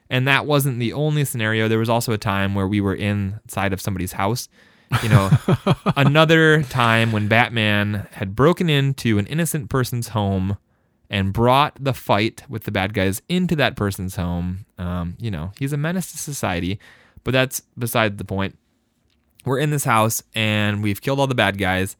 [0.09, 1.67] And that wasn't the only scenario.
[1.67, 4.47] There was also a time where we were inside of somebody's house.
[5.03, 5.29] You know,
[5.95, 10.57] another time when Batman had broken into an innocent person's home
[11.09, 14.65] and brought the fight with the bad guys into that person's home.
[14.77, 16.79] Um, you know, he's a menace to society,
[17.23, 18.57] but that's beside the point
[19.45, 21.97] we're in this house and we've killed all the bad guys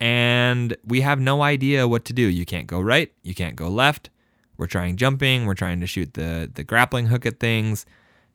[0.00, 2.22] and we have no idea what to do.
[2.22, 4.10] You can't go right, you can't go left.
[4.56, 7.86] We're trying jumping, we're trying to shoot the the grappling hook at things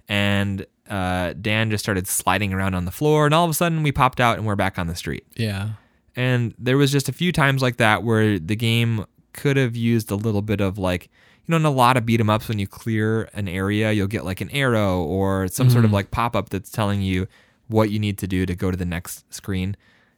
[0.10, 3.84] and uh, Dan just started sliding around on the floor and all of a sudden
[3.84, 5.26] we popped out and we're back on the street.
[5.36, 5.70] Yeah.
[6.16, 10.10] And there was just a few times like that where the game could have used
[10.10, 11.04] a little bit of like,
[11.46, 14.08] you know, in a lot of beat 'em ups, when you clear an area, you'll
[14.08, 17.28] get like an arrow or some sort of like pop up that's telling you
[17.68, 19.78] what you need to do to go to the next screen.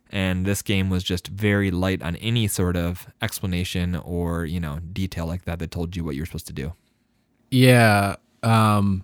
[0.10, 4.80] And this game was just very light on any sort of explanation or, you know,
[4.80, 6.73] detail like that that told you what you're supposed to do.
[7.49, 8.15] Yeah.
[8.43, 9.04] Um,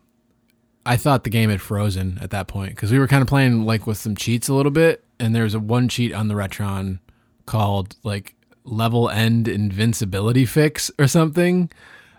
[0.88, 3.66] I thought the game had frozen at that point because we were kind of playing
[3.66, 7.00] like with some cheats a little bit, and there's a one cheat on the Retron
[7.46, 11.70] called like level end invincibility fix or something.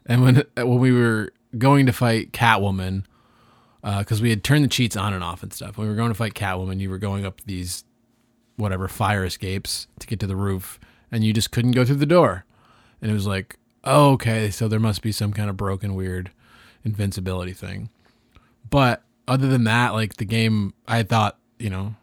[0.04, 3.04] And when when we were going to fight Catwoman,
[3.82, 5.78] because uh, we had turned the cheats on and off and stuff.
[5.78, 7.84] When we were going to fight Catwoman, you were going up these
[8.56, 10.78] whatever fire escapes to get to the roof,
[11.10, 12.44] and you just couldn't go through the door.
[13.00, 16.32] And it was like, oh, okay, so there must be some kind of broken, weird
[16.84, 17.88] invincibility thing.
[18.70, 21.94] But other than that, like the game, I thought, you know,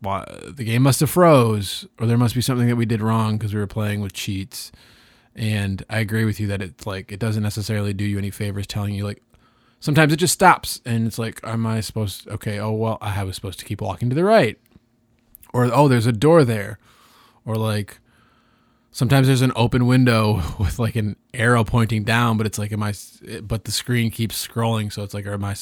[0.00, 3.52] the game must have froze, or there must be something that we did wrong because
[3.52, 4.70] we were playing with cheats.
[5.34, 8.66] And I agree with you that it's like it doesn't necessarily do you any favors
[8.66, 9.22] telling you like
[9.78, 13.22] sometimes it just stops and it's like am I supposed to, okay, oh well, I
[13.22, 14.58] was supposed to keep walking to the right
[15.52, 16.78] or oh, there's a door there,
[17.44, 18.00] or like
[18.90, 22.82] sometimes there's an open window with like an arrow pointing down, but it's like am
[22.82, 22.94] I?
[23.42, 25.54] But the screen keeps scrolling, so it's like am I?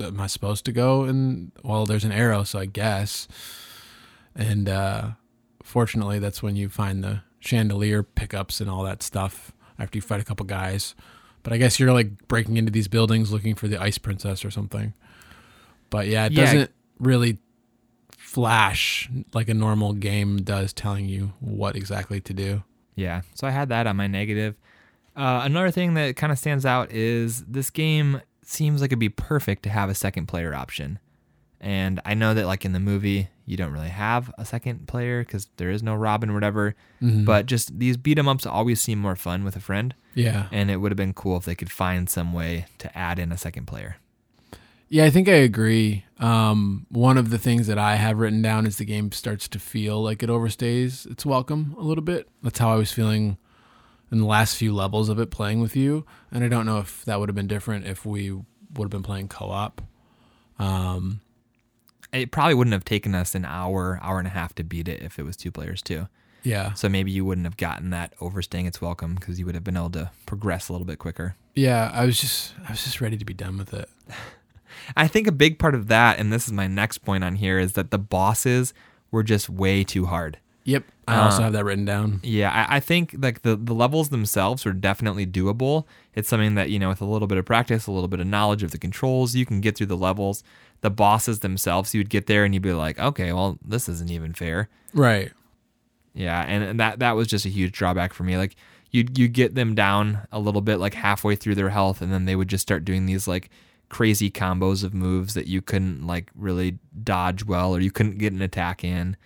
[0.00, 1.04] Am I supposed to go?
[1.04, 3.28] And well, there's an arrow, so I guess.
[4.34, 5.10] And uh,
[5.62, 10.20] fortunately, that's when you find the chandelier pickups and all that stuff after you fight
[10.20, 10.94] a couple guys.
[11.42, 14.50] But I guess you're like breaking into these buildings looking for the ice princess or
[14.50, 14.94] something.
[15.90, 16.44] But yeah, it yeah.
[16.44, 17.38] doesn't really
[18.18, 22.62] flash like a normal game does telling you what exactly to do.
[22.96, 23.22] Yeah.
[23.34, 24.56] So I had that on my negative.
[25.14, 29.08] Uh, another thing that kind of stands out is this game seems like it'd be
[29.08, 30.98] perfect to have a second player option.
[31.60, 35.24] And I know that like in the movie, you don't really have a second player
[35.24, 36.74] because there is no Robin or whatever.
[37.02, 37.24] Mm-hmm.
[37.24, 39.94] But just these beat 'em ups always seem more fun with a friend.
[40.14, 40.48] Yeah.
[40.52, 43.32] And it would have been cool if they could find some way to add in
[43.32, 43.96] a second player.
[44.88, 46.04] Yeah, I think I agree.
[46.20, 49.58] Um, one of the things that I have written down is the game starts to
[49.58, 52.28] feel like it overstays its welcome a little bit.
[52.42, 53.36] That's how I was feeling
[54.10, 56.06] in the last few levels of it playing with you.
[56.30, 58.44] And I don't know if that would have been different if we would
[58.84, 59.82] have been playing co op.
[60.58, 61.20] Um,
[62.12, 65.02] it probably wouldn't have taken us an hour, hour and a half to beat it
[65.02, 66.08] if it was two players too.
[66.42, 66.74] Yeah.
[66.74, 69.76] So maybe you wouldn't have gotten that overstaying its welcome because you would have been
[69.76, 71.34] able to progress a little bit quicker.
[71.54, 73.88] Yeah, I was just I was just ready to be done with it.
[74.96, 77.58] I think a big part of that, and this is my next point on here,
[77.58, 78.72] is that the bosses
[79.10, 80.38] were just way too hard.
[80.64, 80.84] Yep.
[81.08, 82.20] I also uh, have that written down.
[82.24, 85.84] Yeah, I, I, think like the, the levels themselves are definitely doable.
[86.14, 88.26] It's something that, you know, with a little bit of practice, a little bit of
[88.26, 90.42] knowledge of the controls, you can get through the levels.
[90.80, 94.10] The bosses themselves, you would get there and you'd be like, okay, well, this isn't
[94.10, 94.68] even fair.
[94.92, 95.32] Right.
[96.12, 98.38] Yeah, and, and that that was just a huge drawback for me.
[98.38, 98.56] Like
[98.90, 102.24] you you get them down a little bit, like halfway through their health, and then
[102.24, 103.50] they would just start doing these like
[103.90, 108.32] crazy combos of moves that you couldn't like really dodge well or you couldn't get
[108.32, 109.16] an attack in.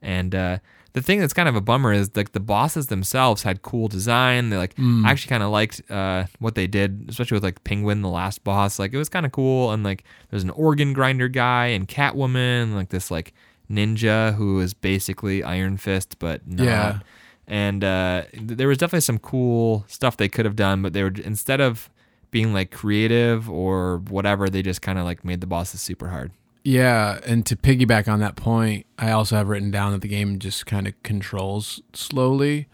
[0.00, 0.58] And uh,
[0.96, 4.48] the thing that's kind of a bummer is like the bosses themselves had cool design.
[4.48, 5.04] They like mm.
[5.04, 8.42] I actually kind of liked uh, what they did, especially with like Penguin, the last
[8.44, 8.78] boss.
[8.78, 9.72] Like it was kind of cool.
[9.72, 13.34] And like there's an organ grinder guy and Catwoman, like this like
[13.70, 16.64] ninja who is basically Iron Fist, but not.
[16.64, 16.98] Yeah.
[17.46, 21.12] And uh, there was definitely some cool stuff they could have done, but they were
[21.24, 21.90] instead of
[22.30, 24.48] being like creative or whatever.
[24.48, 26.32] They just kind of like made the bosses super hard.
[26.66, 30.40] Yeah, and to piggyback on that point, I also have written down that the game
[30.40, 32.66] just kind of controls slowly.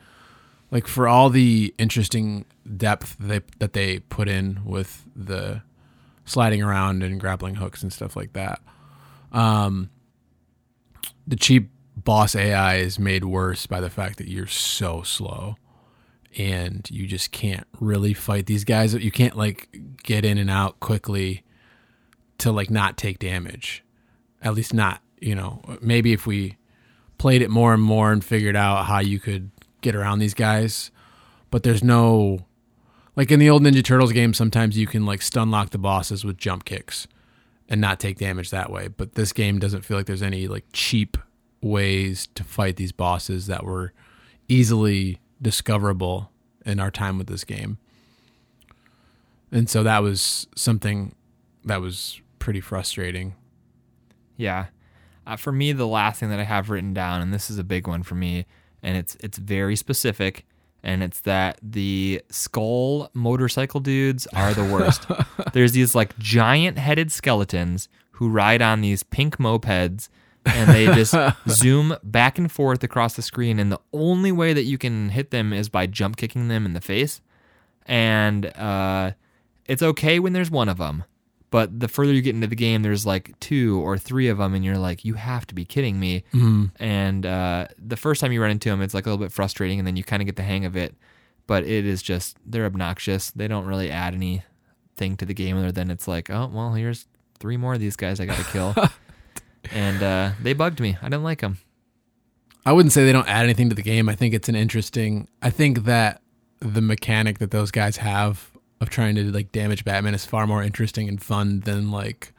[0.71, 5.61] Like for all the interesting depth they, that they put in with the
[6.25, 8.63] sliding around and grappling hooks and stuff like that.
[9.31, 9.91] Um,
[11.27, 15.57] the cheap boss AI is made worse by the fact that you're so slow
[16.39, 18.95] and you just can't really fight these guys.
[18.95, 19.69] You can't like
[20.03, 21.45] get in and out quickly
[22.39, 23.85] to like not take damage.
[24.43, 26.57] At least not, you know, maybe if we
[27.19, 30.91] played it more and more and figured out how you could get around these guys.
[31.51, 32.47] But there's no
[33.15, 36.25] like in the old Ninja Turtles game, sometimes you can like stun lock the bosses
[36.25, 37.07] with jump kicks
[37.69, 38.89] and not take damage that way.
[38.89, 41.17] But this game doesn't feel like there's any like cheap
[41.61, 43.93] ways to fight these bosses that were
[44.49, 46.31] easily discoverable
[46.65, 47.79] in our time with this game.
[49.51, 51.15] And so that was something
[51.65, 53.37] that was pretty frustrating.
[54.37, 54.67] Yeah.
[55.25, 57.63] Uh, for me, the last thing that I have written down, and this is a
[57.63, 58.47] big one for me,
[58.83, 60.45] and it's it's very specific,
[60.83, 65.07] and it's that the skull motorcycle dudes are the worst.
[65.53, 70.09] There's these like giant headed skeletons who ride on these pink mopeds
[70.45, 71.15] and they just
[71.49, 73.61] zoom back and forth across the screen.
[73.61, 76.73] And the only way that you can hit them is by jump kicking them in
[76.73, 77.21] the face.
[77.87, 79.13] And uh,
[79.67, 81.05] it's okay when there's one of them,
[81.53, 84.55] But the further you get into the game, there's like two or three of them,
[84.55, 86.25] and you're like, you have to be kidding me.
[86.33, 86.73] Mhm.
[86.81, 89.79] And uh, the first time you run into them, it's like a little bit frustrating,
[89.79, 90.97] and then you kind of get the hang of it.
[91.47, 93.31] But it is just they're obnoxious.
[93.33, 97.07] They don't really add anything to the game other than it's like, oh well, here's
[97.39, 98.75] three more of these guys I got to kill,
[99.73, 100.97] and uh, they bugged me.
[101.03, 101.59] I didn't like them.
[102.65, 104.09] I wouldn't say they don't add anything to the game.
[104.09, 105.29] I think it's an interesting.
[105.43, 106.23] I think that
[106.61, 108.52] the mechanic that those guys have
[108.83, 112.33] of trying to like damage Batman is far more interesting and fun than like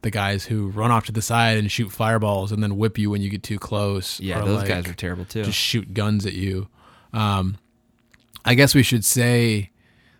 [0.00, 3.10] the guys who run off to the side and shoot fireballs and then whip you
[3.10, 4.18] when you get too close.
[4.18, 5.44] Yeah, or, those like, guys are terrible too.
[5.44, 6.68] just shoot guns at you.
[7.12, 7.58] Um,
[8.46, 9.70] I guess we should say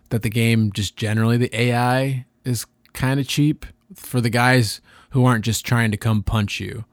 [0.09, 3.65] that the game just generally the AI is kind of cheap
[3.95, 6.85] for the guys who aren't just trying to come punch you,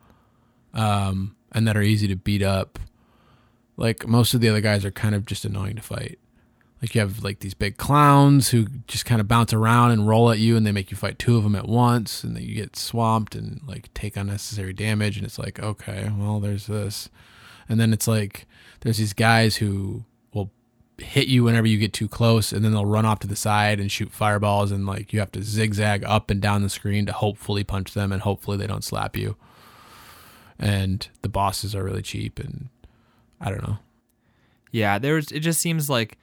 [0.72, 2.78] um, and that are easy to beat up.
[3.76, 6.18] Like most of the other guys are kind of just annoying to fight.
[6.80, 10.30] Like you have like these big clowns who just kind of bounce around and roll
[10.30, 12.54] at you, and they make you fight two of them at once, and then you
[12.54, 15.16] get swamped and like take unnecessary damage.
[15.16, 17.08] And it's like, okay, well, there's this,
[17.68, 18.46] and then it's like
[18.80, 20.52] there's these guys who will
[20.98, 23.80] hit you whenever you get too close, and then they'll run off to the side
[23.80, 27.12] and shoot fireballs, and like you have to zigzag up and down the screen to
[27.12, 29.36] hopefully punch them, and hopefully they don't slap you.
[30.60, 32.68] And the bosses are really cheap, and
[33.40, 33.78] I don't know.
[34.70, 36.18] Yeah, there's it just seems like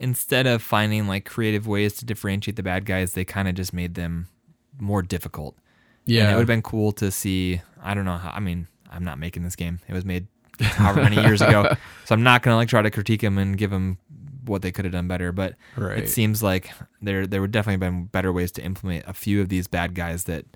[0.00, 3.72] instead of finding like creative ways to differentiate the bad guys, they kind of just
[3.72, 4.26] made them
[4.80, 5.56] more difficult.
[6.06, 6.22] Yeah.
[6.22, 7.60] And it would have been cool to see.
[7.82, 8.16] I don't know.
[8.16, 9.78] How, I mean, I'm not making this game.
[9.86, 10.26] It was made
[10.60, 11.74] however many years ago,
[12.06, 13.98] so I'm not gonna like try to critique them and give them
[14.46, 15.32] what they could have done better.
[15.32, 15.98] But right.
[15.98, 19.40] it seems like there there would definitely have been better ways to implement a few
[19.40, 20.46] of these bad guys that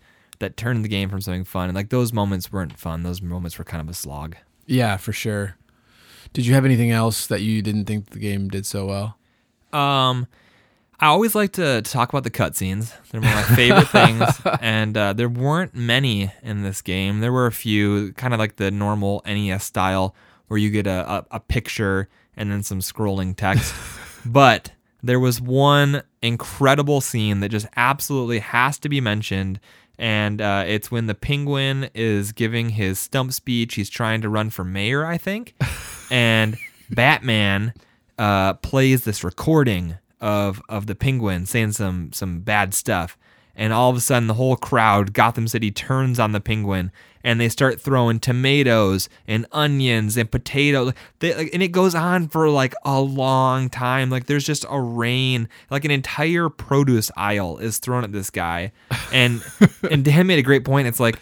[0.41, 1.69] that turned the game from something fun.
[1.69, 3.03] And like those moments weren't fun.
[3.03, 4.37] Those moments were kind of a slog.
[4.67, 5.57] Yeah, for sure.
[6.33, 9.19] Did you have anything else that you didn't think the game did so well?
[9.75, 10.27] Um,
[11.01, 12.93] I always like to talk about the cutscenes.
[13.11, 14.23] They're one of my favorite things,
[14.61, 17.21] and uh, there weren't many in this game.
[17.21, 20.15] There were a few, kind of like the normal NES style,
[20.49, 23.75] where you get a, a, a picture and then some scrolling text.
[24.25, 24.73] but
[25.03, 29.61] there was one incredible scene that just absolutely has to be mentioned.
[29.99, 33.75] And uh, it's when the penguin is giving his stump speech.
[33.75, 35.55] He's trying to run for mayor, I think.
[36.11, 36.57] and
[36.91, 37.75] Batman
[38.19, 43.19] uh, plays this recording of of the penguin saying some some bad stuff,
[43.55, 46.91] and all of a sudden the whole crowd, Gotham City, turns on the penguin,
[47.23, 50.93] and they start throwing tomatoes and onions and potatoes.
[51.19, 54.11] They, like, and it goes on for like a long time.
[54.11, 58.73] Like there's just a rain, like an entire produce aisle is thrown at this guy,
[59.13, 59.43] and
[59.91, 60.87] and Dan made a great point.
[60.87, 61.19] It's like.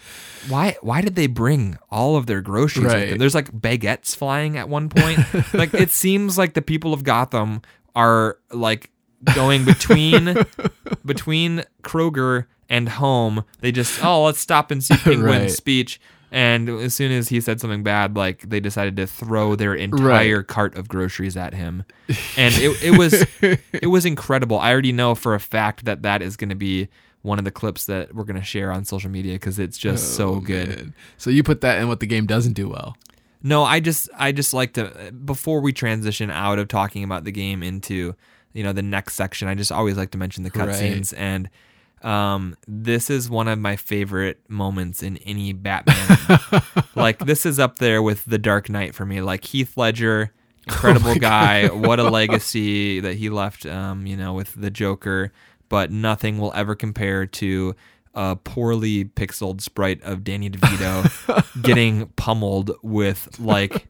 [0.49, 0.75] Why?
[0.81, 2.85] Why did they bring all of their groceries?
[2.93, 3.17] with them?
[3.17, 5.19] There's like baguettes flying at one point.
[5.53, 7.61] like it seems like the people of Gotham
[7.95, 8.89] are like
[9.35, 10.35] going between
[11.05, 13.43] between Kroger and home.
[13.61, 15.51] They just oh let's stop and see Penguin's Right.
[15.51, 15.99] speech.
[16.31, 20.41] And as soon as he said something bad, like they decided to throw their entire
[20.41, 21.83] cart of groceries at him,
[22.35, 23.23] and it, it was
[23.71, 24.57] it was incredible.
[24.57, 26.87] I already know for a fact that that is going to be
[27.23, 30.15] one of the clips that we're going to share on social media because it's just
[30.15, 30.67] so Oh, good.
[30.69, 30.93] man.
[31.17, 32.95] So you put that in what the game doesn't do well.
[33.41, 37.31] No, I just I just like to before we transition out of talking about the
[37.31, 38.15] game into
[38.53, 39.47] you know the next section.
[39.47, 40.69] I just always like to mention the Right.
[40.69, 41.49] cutscenes and
[42.03, 46.17] um, this is one of my favorite moments in any Batman.
[46.95, 49.21] like this is up there with the Dark Knight for me.
[49.21, 50.31] Like Heath Ledger,
[50.67, 51.67] incredible guy.
[51.67, 53.65] What a legacy that he left.
[53.65, 55.31] Um, you know, with the Joker,
[55.69, 57.75] but nothing will ever compare to
[58.13, 63.87] a poorly pixeled sprite of Danny DeVito getting pummeled with like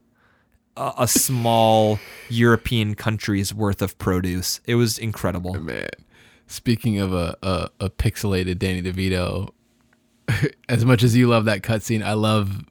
[0.76, 1.98] a, a small
[2.28, 4.60] European country's worth of produce.
[4.66, 5.54] It was incredible.
[5.54, 5.88] Man,
[6.46, 9.50] speaking of a, a, a pixelated Danny DeVito,
[10.68, 12.64] as much as you love that cutscene, I love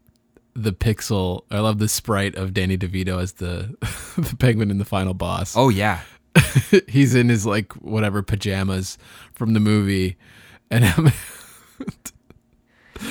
[0.56, 1.44] the pixel.
[1.52, 3.76] I love the sprite of Danny DeVito as the
[4.18, 5.56] the penguin in the final boss.
[5.56, 6.02] Oh yeah.
[6.88, 8.98] He's in his like whatever pajamas
[9.34, 10.18] from the movie,
[10.72, 11.12] and I'm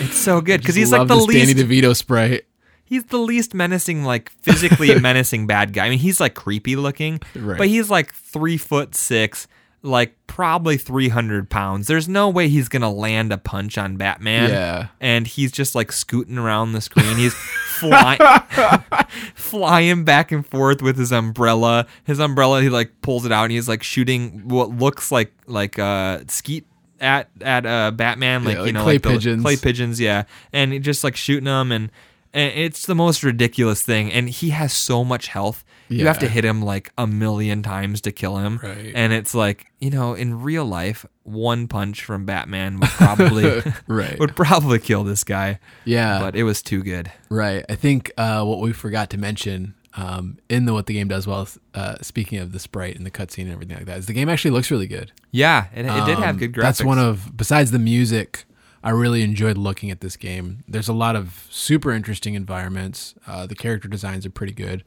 [0.00, 2.44] It's so good because he's like the least Danny DeVito sprite.
[2.84, 5.86] he's the least menacing, like physically menacing bad guy.
[5.86, 7.58] I mean, he's like creepy looking, Right.
[7.58, 9.46] but he's like three foot six,
[9.82, 11.86] like probably three hundred pounds.
[11.88, 14.50] There's no way he's gonna land a punch on Batman.
[14.50, 14.86] Yeah.
[15.00, 17.16] and he's just like scooting around the screen.
[17.16, 18.18] He's flying,
[19.34, 21.86] flying back and forth with his umbrella.
[22.04, 25.78] His umbrella, he like pulls it out and he's like shooting what looks like like
[25.78, 26.66] uh skeet
[27.00, 29.42] at at uh Batman, like Yeah, you know, clay like pigeons.
[29.42, 31.90] clay pigeons, yeah, and he just like shooting them and.
[32.34, 35.66] And it's the most ridiculous thing, and he has so much health.
[36.00, 38.92] You have to hit him like a million times to kill him, Right.
[38.94, 44.18] and it's like you know, in real life, one punch from Batman would probably Right.
[44.18, 45.58] would probably kill this guy.
[45.84, 46.18] Yeah.
[46.20, 47.10] But it was too good.
[47.28, 47.64] Right.
[47.68, 51.26] I think uh, what we forgot to mention um, in the what the game does
[51.26, 54.12] well, uh, speaking of the sprite and the cutscene and everything like that, is the
[54.14, 55.12] game actually looks really good.
[55.32, 56.62] Yeah, it, it did have Um, good graphics.
[56.62, 58.44] That's one of besides the music.
[58.84, 60.64] I really enjoyed looking at this game.
[60.66, 63.14] There's a lot of super interesting environments.
[63.28, 64.82] Uh, the character designs are pretty good.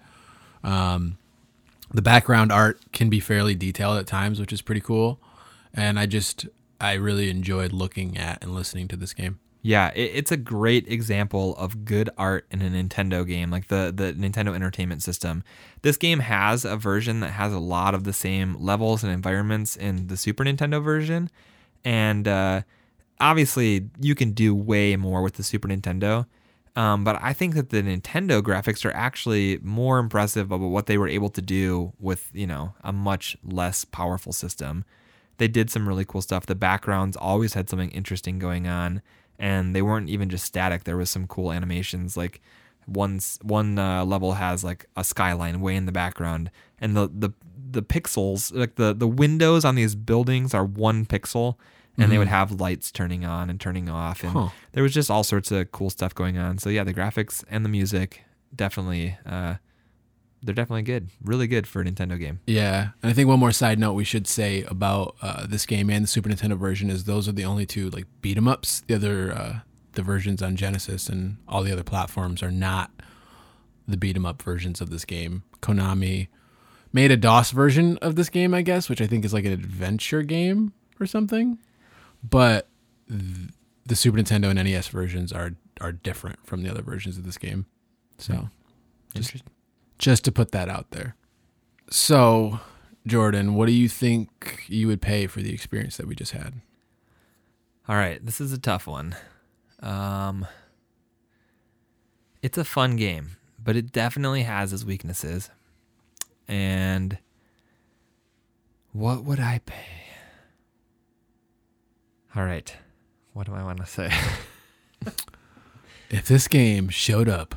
[0.65, 1.17] Um,
[1.93, 5.19] the background art can be fairly detailed at times, which is pretty cool.
[5.73, 6.47] And I just
[6.81, 9.39] I really enjoyed looking at and listening to this game.
[9.61, 13.93] Yeah, it, it's a great example of good art in a Nintendo game, like the
[13.95, 15.43] the Nintendo Entertainment System.
[15.81, 19.75] This game has a version that has a lot of the same levels and environments
[19.75, 21.29] in the Super Nintendo version,
[21.83, 22.61] and uh,
[23.19, 26.25] obviously you can do way more with the Super Nintendo.
[26.75, 30.97] Um, but I think that the Nintendo graphics are actually more impressive about what they
[30.97, 34.83] were able to do with you know a much less powerful system.
[35.37, 36.45] They did some really cool stuff.
[36.45, 39.01] The backgrounds always had something interesting going on
[39.37, 40.83] and they weren't even just static.
[40.83, 42.15] There was some cool animations.
[42.15, 42.41] Like
[42.85, 47.31] one one uh, level has like a skyline way in the background, and the the
[47.71, 51.55] the pixels like the the windows on these buildings are one pixel,
[51.97, 54.49] and they would have lights turning on and turning off, and Huh.
[54.73, 56.57] there was just all sorts of cool stuff going on.
[56.57, 58.23] So yeah, the graphics and the music
[58.55, 59.17] definitely.
[59.25, 59.55] Uh,
[60.43, 62.39] they're definitely good, really good for a Nintendo game.
[62.45, 65.89] Yeah, and I think one more side note we should say about uh, this game
[65.89, 68.81] and the Super Nintendo version is those are the only two like beat 'em ups.
[68.87, 69.59] The other uh,
[69.93, 72.91] the versions on Genesis and all the other platforms are not
[73.87, 75.43] the beat 'em up versions of this game.
[75.61, 76.27] Konami
[76.93, 79.51] made a DOS version of this game, I guess, which I think is like an
[79.51, 81.57] adventure game or something.
[82.29, 82.67] But
[83.09, 83.49] th-
[83.85, 85.51] the Super Nintendo and NES versions are
[85.81, 87.65] are different from the other versions of this game.
[88.17, 88.49] So
[89.13, 89.41] Interesting.
[89.99, 91.15] just to put that out there.
[91.89, 92.61] So,
[93.05, 96.61] Jordan, what do you think you would pay for the experience that we just had?
[97.87, 99.15] All right, this is a tough one.
[99.81, 100.47] Um,
[102.41, 105.49] it's a fun game, but it definitely has its weaknesses.
[106.47, 107.17] And
[108.93, 110.04] what would I pay?
[112.35, 112.73] All right,
[113.33, 114.11] what do I want to say?
[116.09, 117.55] If this game showed up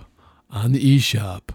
[0.51, 1.51] on the eShop,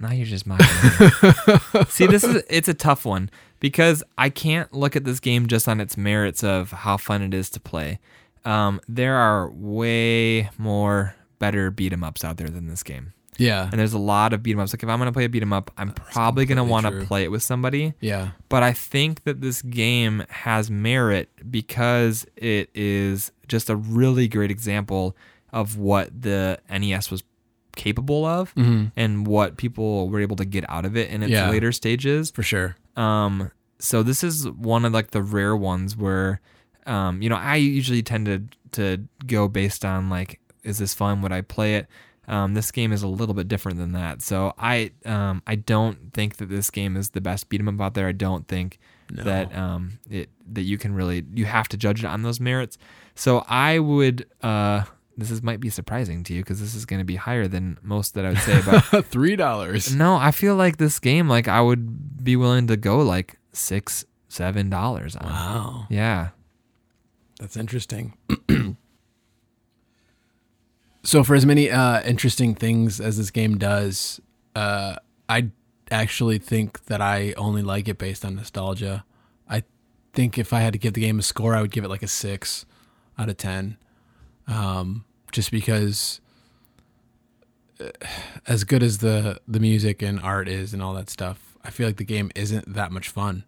[0.00, 1.84] now you're just mocking me.
[1.88, 3.30] See, this is it's a tough one
[3.60, 7.32] because I can't look at this game just on its merits of how fun it
[7.34, 8.00] is to play.
[8.44, 13.12] Um, there are way more better beat 'em ups out there than this game.
[13.42, 14.72] Yeah, And there's a lot of beat 'em ups.
[14.72, 17.04] Like if I'm gonna play a beat 'em up, I'm probably gonna want to true.
[17.06, 17.94] play it with somebody.
[18.00, 24.28] yeah, But I think that this game has merit because it is just a really
[24.28, 25.16] great example
[25.52, 27.22] of what the NES was
[27.76, 31.32] capable of hmm and what people were able to get out of it in its
[31.32, 31.48] Yeah.
[31.50, 32.30] later stages.
[32.30, 32.76] for sure.
[32.96, 36.40] Um, so this is one of like the rare ones where,
[36.86, 41.20] um, you know, I usually tend to to go based on like, is this fun?
[41.22, 41.86] Would I play it?
[42.28, 44.22] Um, this game is a little bit different than that.
[44.22, 47.80] So I um, I don't think that this game is the best beat 'em up
[47.80, 48.06] out there.
[48.06, 48.78] I don't think
[49.10, 49.24] No.
[49.24, 52.78] that um, it that you can really you have to judge it on those merits.
[53.14, 54.26] So I would.
[54.42, 54.84] Uh,
[55.16, 57.76] this is might be surprising to you because this is going to be higher than
[57.82, 59.94] most that I would say, but Three dollars.
[59.94, 64.06] no, I feel like this game, like I would be willing to go like six,
[64.28, 65.26] seven dollars on.
[65.28, 66.28] Wow, Yeah.
[67.38, 68.14] that's interesting.
[71.04, 74.20] so, for as many uh, interesting things as this game does,
[74.54, 74.96] uh,
[75.28, 75.50] I
[75.90, 79.04] actually think that I only like it based on nostalgia.
[79.48, 79.64] I
[80.12, 82.02] think if I had to give the game a score, I would give it like
[82.02, 82.66] a six
[83.18, 83.76] out of ten.
[84.46, 86.20] Um, just because,
[87.80, 87.88] uh,
[88.46, 91.86] as good as the the music and art is and all that stuff, I feel
[91.86, 93.44] like the game isn't that much fun.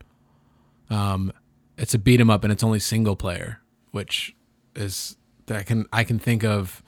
[0.90, 1.32] Um,
[1.76, 3.60] it's a beat 'em up and it's only single player,
[3.92, 4.34] which
[4.74, 5.16] is
[5.48, 6.82] I can I can think of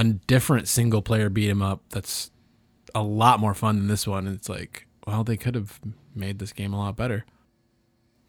[0.00, 2.30] a different single player beat 'em up that's
[2.94, 4.26] a lot more fun than this one.
[4.26, 5.80] And it's like, well, they could have
[6.14, 7.24] made this game a lot better.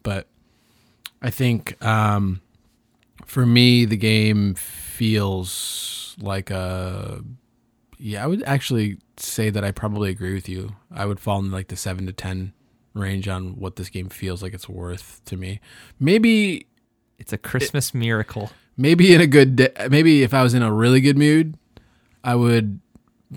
[0.02, 0.28] But
[1.22, 2.40] I think um,
[3.24, 7.22] for me, the game feels like a.
[7.98, 10.76] Yeah, I would actually say that I probably agree with you.
[10.90, 12.52] I would fall in like the seven to ten
[12.94, 15.60] range on what this game feels like it's worth to me.
[15.98, 16.66] Maybe
[17.18, 18.50] It's a Christmas miracle.
[18.76, 21.56] maybe in a good day, maybe if I was in a really good mood,
[22.24, 22.80] I would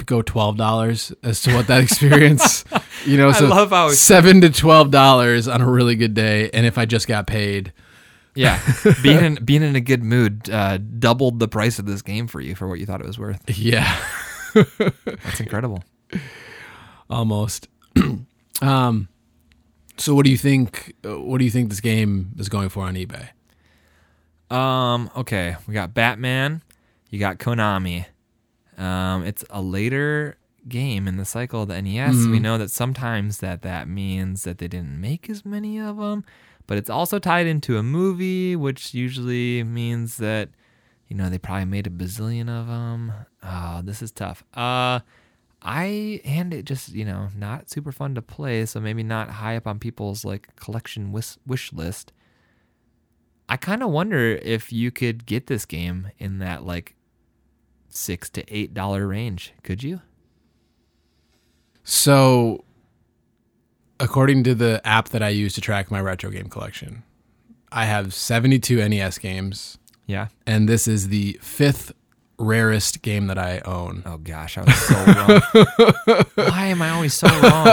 [0.05, 2.65] go twelve dollars as to what that experience.
[3.05, 6.49] you know, I so love how- seven to twelve dollars on a really good day,
[6.53, 7.71] and if I just got paid,
[8.35, 8.59] Yeah.
[9.03, 12.41] being in being in a good mood uh, doubled the price of this game for
[12.41, 13.41] you for what you thought it was worth.
[13.57, 13.99] yeah,
[14.53, 15.83] That's incredible.
[17.09, 17.67] almost.
[18.61, 19.07] um,
[19.97, 20.95] So what do you think?
[21.03, 23.29] What do you think this game is going for on eBay?
[24.49, 26.61] Um, okay, we got Batman,
[27.09, 28.05] you got Konami.
[28.77, 32.27] Um, it's a later game in the cycle of the NES.
[32.27, 36.23] We know that sometimes that that means that they didn't make as many of them,
[36.67, 40.49] but it's also tied into a movie, which usually means that
[41.07, 43.13] you know they probably made a bazillion of them.
[43.43, 44.43] Oh, this is tough.
[44.53, 44.99] Uh,
[45.61, 49.55] I and it just you know not super fun to play, so maybe not high
[49.55, 52.11] up on people's like collection wish wish list.
[53.49, 56.95] I kind of wonder if you could get this game in that like
[57.95, 59.53] six to eight dollar range.
[59.63, 60.01] Could you?
[61.83, 62.63] So,
[63.99, 67.03] according to the app that I use to track my retro game collection,
[67.71, 69.77] I have 72 NES games,
[70.07, 70.27] Yeah.
[70.45, 71.91] and this is the fifth
[72.39, 74.01] rarest game that I own.
[74.05, 76.25] Oh gosh, I was so wrong.
[76.35, 77.67] why am I always so wrong?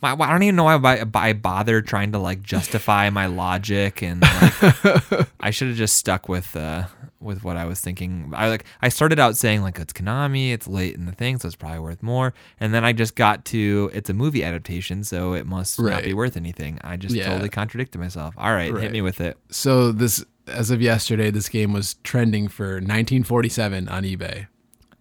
[0.00, 4.02] My, I don't even know why I, I bother trying to like justify my logic,
[4.02, 6.84] and like, I should have just stuck with uh,
[7.22, 8.32] with what I was thinking.
[8.34, 11.46] I like I started out saying like it's Konami, it's late in the thing, so
[11.46, 15.32] it's probably worth more, and then I just got to it's a movie adaptation, so
[15.34, 16.78] it must not be worth anything.
[16.82, 17.28] I just Yeah.
[17.28, 18.34] totally contradicted myself.
[18.36, 19.38] All right, hit me with it.
[19.50, 24.46] So this, as of yesterday, this game was trending for 1947 on eBay.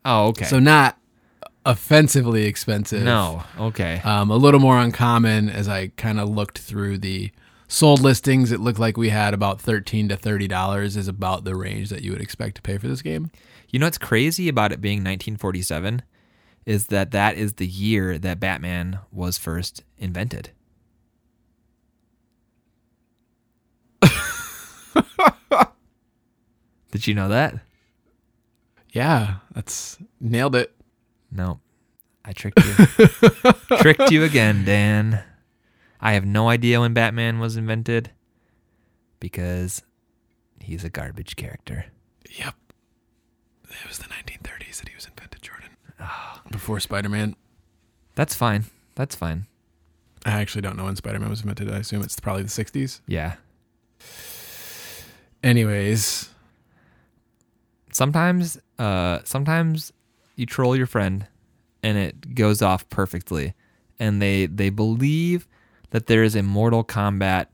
[0.06, 0.46] Oh, okay.
[0.46, 0.98] So not
[1.66, 3.04] offensively expensive.
[3.04, 4.02] no, okay.
[4.04, 7.32] Um, a little more uncommon as I kind of looked through the
[7.72, 8.52] sold listings.
[8.52, 12.04] It looked like we had about 13 to 30 dollars is about the range that
[12.04, 13.32] you would expect to pay for this game.
[13.70, 16.02] You know what's crazy about it being 1947
[16.66, 20.52] is that that is the year that Batman was first invented.
[26.92, 27.56] Did you know that?
[28.92, 30.76] Yeah, that's nailed it.
[31.32, 31.62] No.
[32.26, 32.74] I tricked you.
[33.78, 35.24] tricked you again, Dan.
[36.02, 38.12] I have no idea when Batman was invented
[39.20, 39.84] because
[40.60, 41.86] he's a garbage character.
[42.38, 42.56] Yep.
[43.70, 45.70] It was the 1930s that he was invented, Jordan.
[46.52, 47.36] Before Spider-Man.
[48.16, 48.66] That's fine.
[48.96, 49.46] That's fine.
[50.26, 51.72] I actually don't know when Spider-Man was invented.
[51.72, 53.02] I assume it's probably the 60s.
[53.08, 53.36] Yeah.
[55.44, 56.30] Anyways,
[57.92, 59.92] sometimes uh sometimes
[60.36, 61.28] you troll your friend
[61.84, 63.54] and it goes off perfectly
[64.00, 65.48] and they they believe
[65.92, 67.46] that there is a mortal kombat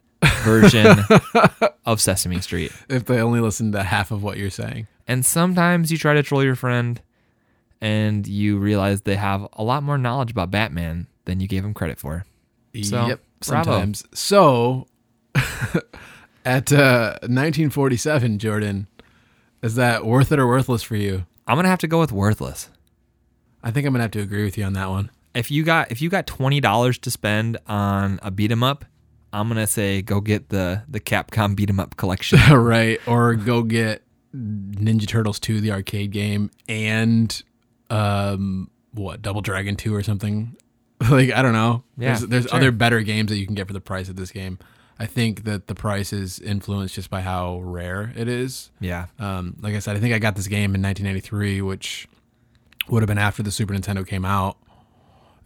[0.43, 0.97] version
[1.85, 4.87] of sesame street if they only listened to half of what you're saying.
[5.07, 7.01] and sometimes you try to troll your friend
[7.81, 11.73] and you realize they have a lot more knowledge about batman than you gave them
[11.73, 12.25] credit for
[12.81, 13.71] So, yep, bravo.
[13.71, 14.03] sometimes.
[14.13, 14.87] So,
[16.45, 18.87] at uh, 1947, Jordan,
[19.61, 21.25] is that worth it or worthless for you?
[21.47, 22.69] i'm gonna have to go with worthless
[23.63, 25.09] I think I'm gonna have to agree with you on that one.
[25.37, 28.85] If you got if you got twenty dollars to spend on a beat 'em up
[29.33, 33.61] i'm gonna say go get the the capcom beat 'em up collection right, or go
[33.63, 34.03] get
[34.35, 37.41] Ninja Turtles 2, the arcade game, and
[37.89, 40.55] um, what Double Dragon 2 or something.
[41.09, 41.83] like I don't know.
[41.97, 42.55] Yeah, there's there's sure.
[42.55, 44.59] other better games that you can get for the price of this game.
[44.99, 48.71] I think that the price is influenced just by how rare it is.
[48.79, 52.07] yeah Um, like I said, I think I got this game in 1993, which
[52.89, 54.57] would have been after the Super Nintendo came out,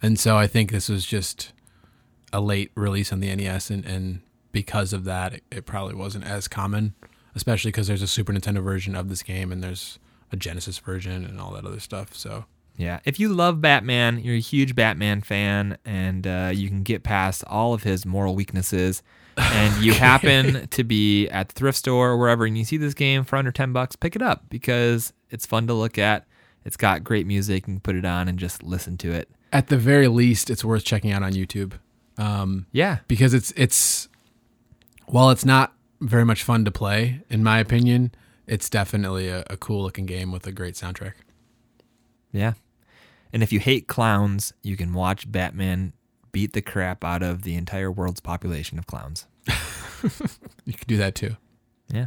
[0.02, 1.52] and so I think this was just
[2.32, 4.20] a late release on the NES, and, and
[4.52, 6.94] because of that, it, it probably wasn't as common,
[7.34, 9.98] especially because there's a Super Nintendo version of this game and there's
[10.30, 12.14] a Genesis version and all that other stuff.
[12.14, 12.44] So
[12.76, 17.02] Yeah, if you love Batman, you're a huge Batman fan, and uh, you can get
[17.02, 19.02] past all of his moral weaknesses,
[19.36, 22.94] and you happen to be at the thrift store or wherever, and you see this
[22.94, 26.26] game for under ten bucks, pick it up because it's fun to look at.
[26.64, 27.66] It's got great music.
[27.66, 29.28] You can put it on and just listen to it.
[29.52, 31.74] at the very least, it's worth checking out on YouTube.
[32.18, 34.08] Um, Yeah, because it's it's
[35.06, 38.12] while it's not very much fun to play, in my opinion,
[38.46, 41.14] it's definitely a, a cool looking game with a great soundtrack.
[42.32, 42.52] yeah.
[43.32, 45.94] And if you hate clowns, you can watch Batman
[46.32, 49.26] beat the crap out of the entire world's population of clowns.
[50.64, 51.36] You could do that too.
[51.88, 52.06] Yeah.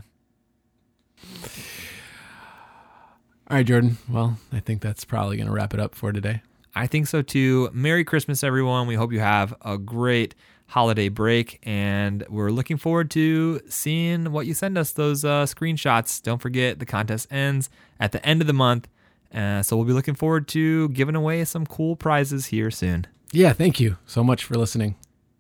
[3.49, 3.97] All right, Jordan.
[4.09, 6.41] Well, I think that's probably going to wrap it up for today.
[6.73, 7.69] I think so too.
[7.73, 8.87] Merry Christmas, everyone.
[8.87, 10.35] We hope you have a great
[10.67, 16.21] holiday break, and we're looking forward to seeing what you send us those uh, screenshots.
[16.21, 17.69] Don't forget, the contest ends
[17.99, 18.87] at the end of the month.
[19.33, 23.05] Uh, so we'll be looking forward to giving away some cool prizes here soon.
[23.31, 24.95] Yeah, thank you so much for listening.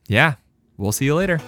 [0.07, 0.35] Yeah,
[0.77, 1.39] we'll see you later.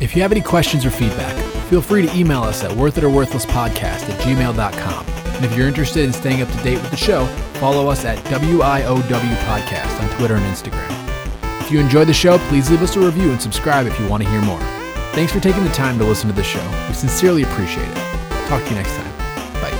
[0.00, 1.36] If you have any questions or feedback,
[1.68, 5.23] feel free to email us at worthitoworthlesspodcast at gmail.com.
[5.34, 8.18] And if you're interested in staying up to date with the show, follow us at
[8.26, 11.04] WIOW Podcast on Twitter and Instagram.
[11.60, 14.22] If you enjoyed the show, please leave us a review and subscribe if you want
[14.22, 14.60] to hear more.
[15.12, 16.62] Thanks for taking the time to listen to the show.
[16.88, 17.94] We sincerely appreciate it.
[18.48, 19.12] Talk to you next time.
[19.60, 19.72] Bye.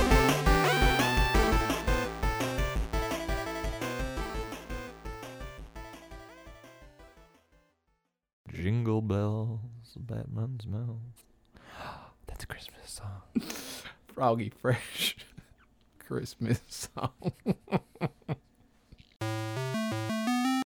[8.51, 9.59] Jingle bells,
[9.95, 10.97] Batman's mouth.
[12.27, 13.21] That's a Christmas song.
[14.07, 15.17] Froggy Fresh
[16.07, 17.33] Christmas song.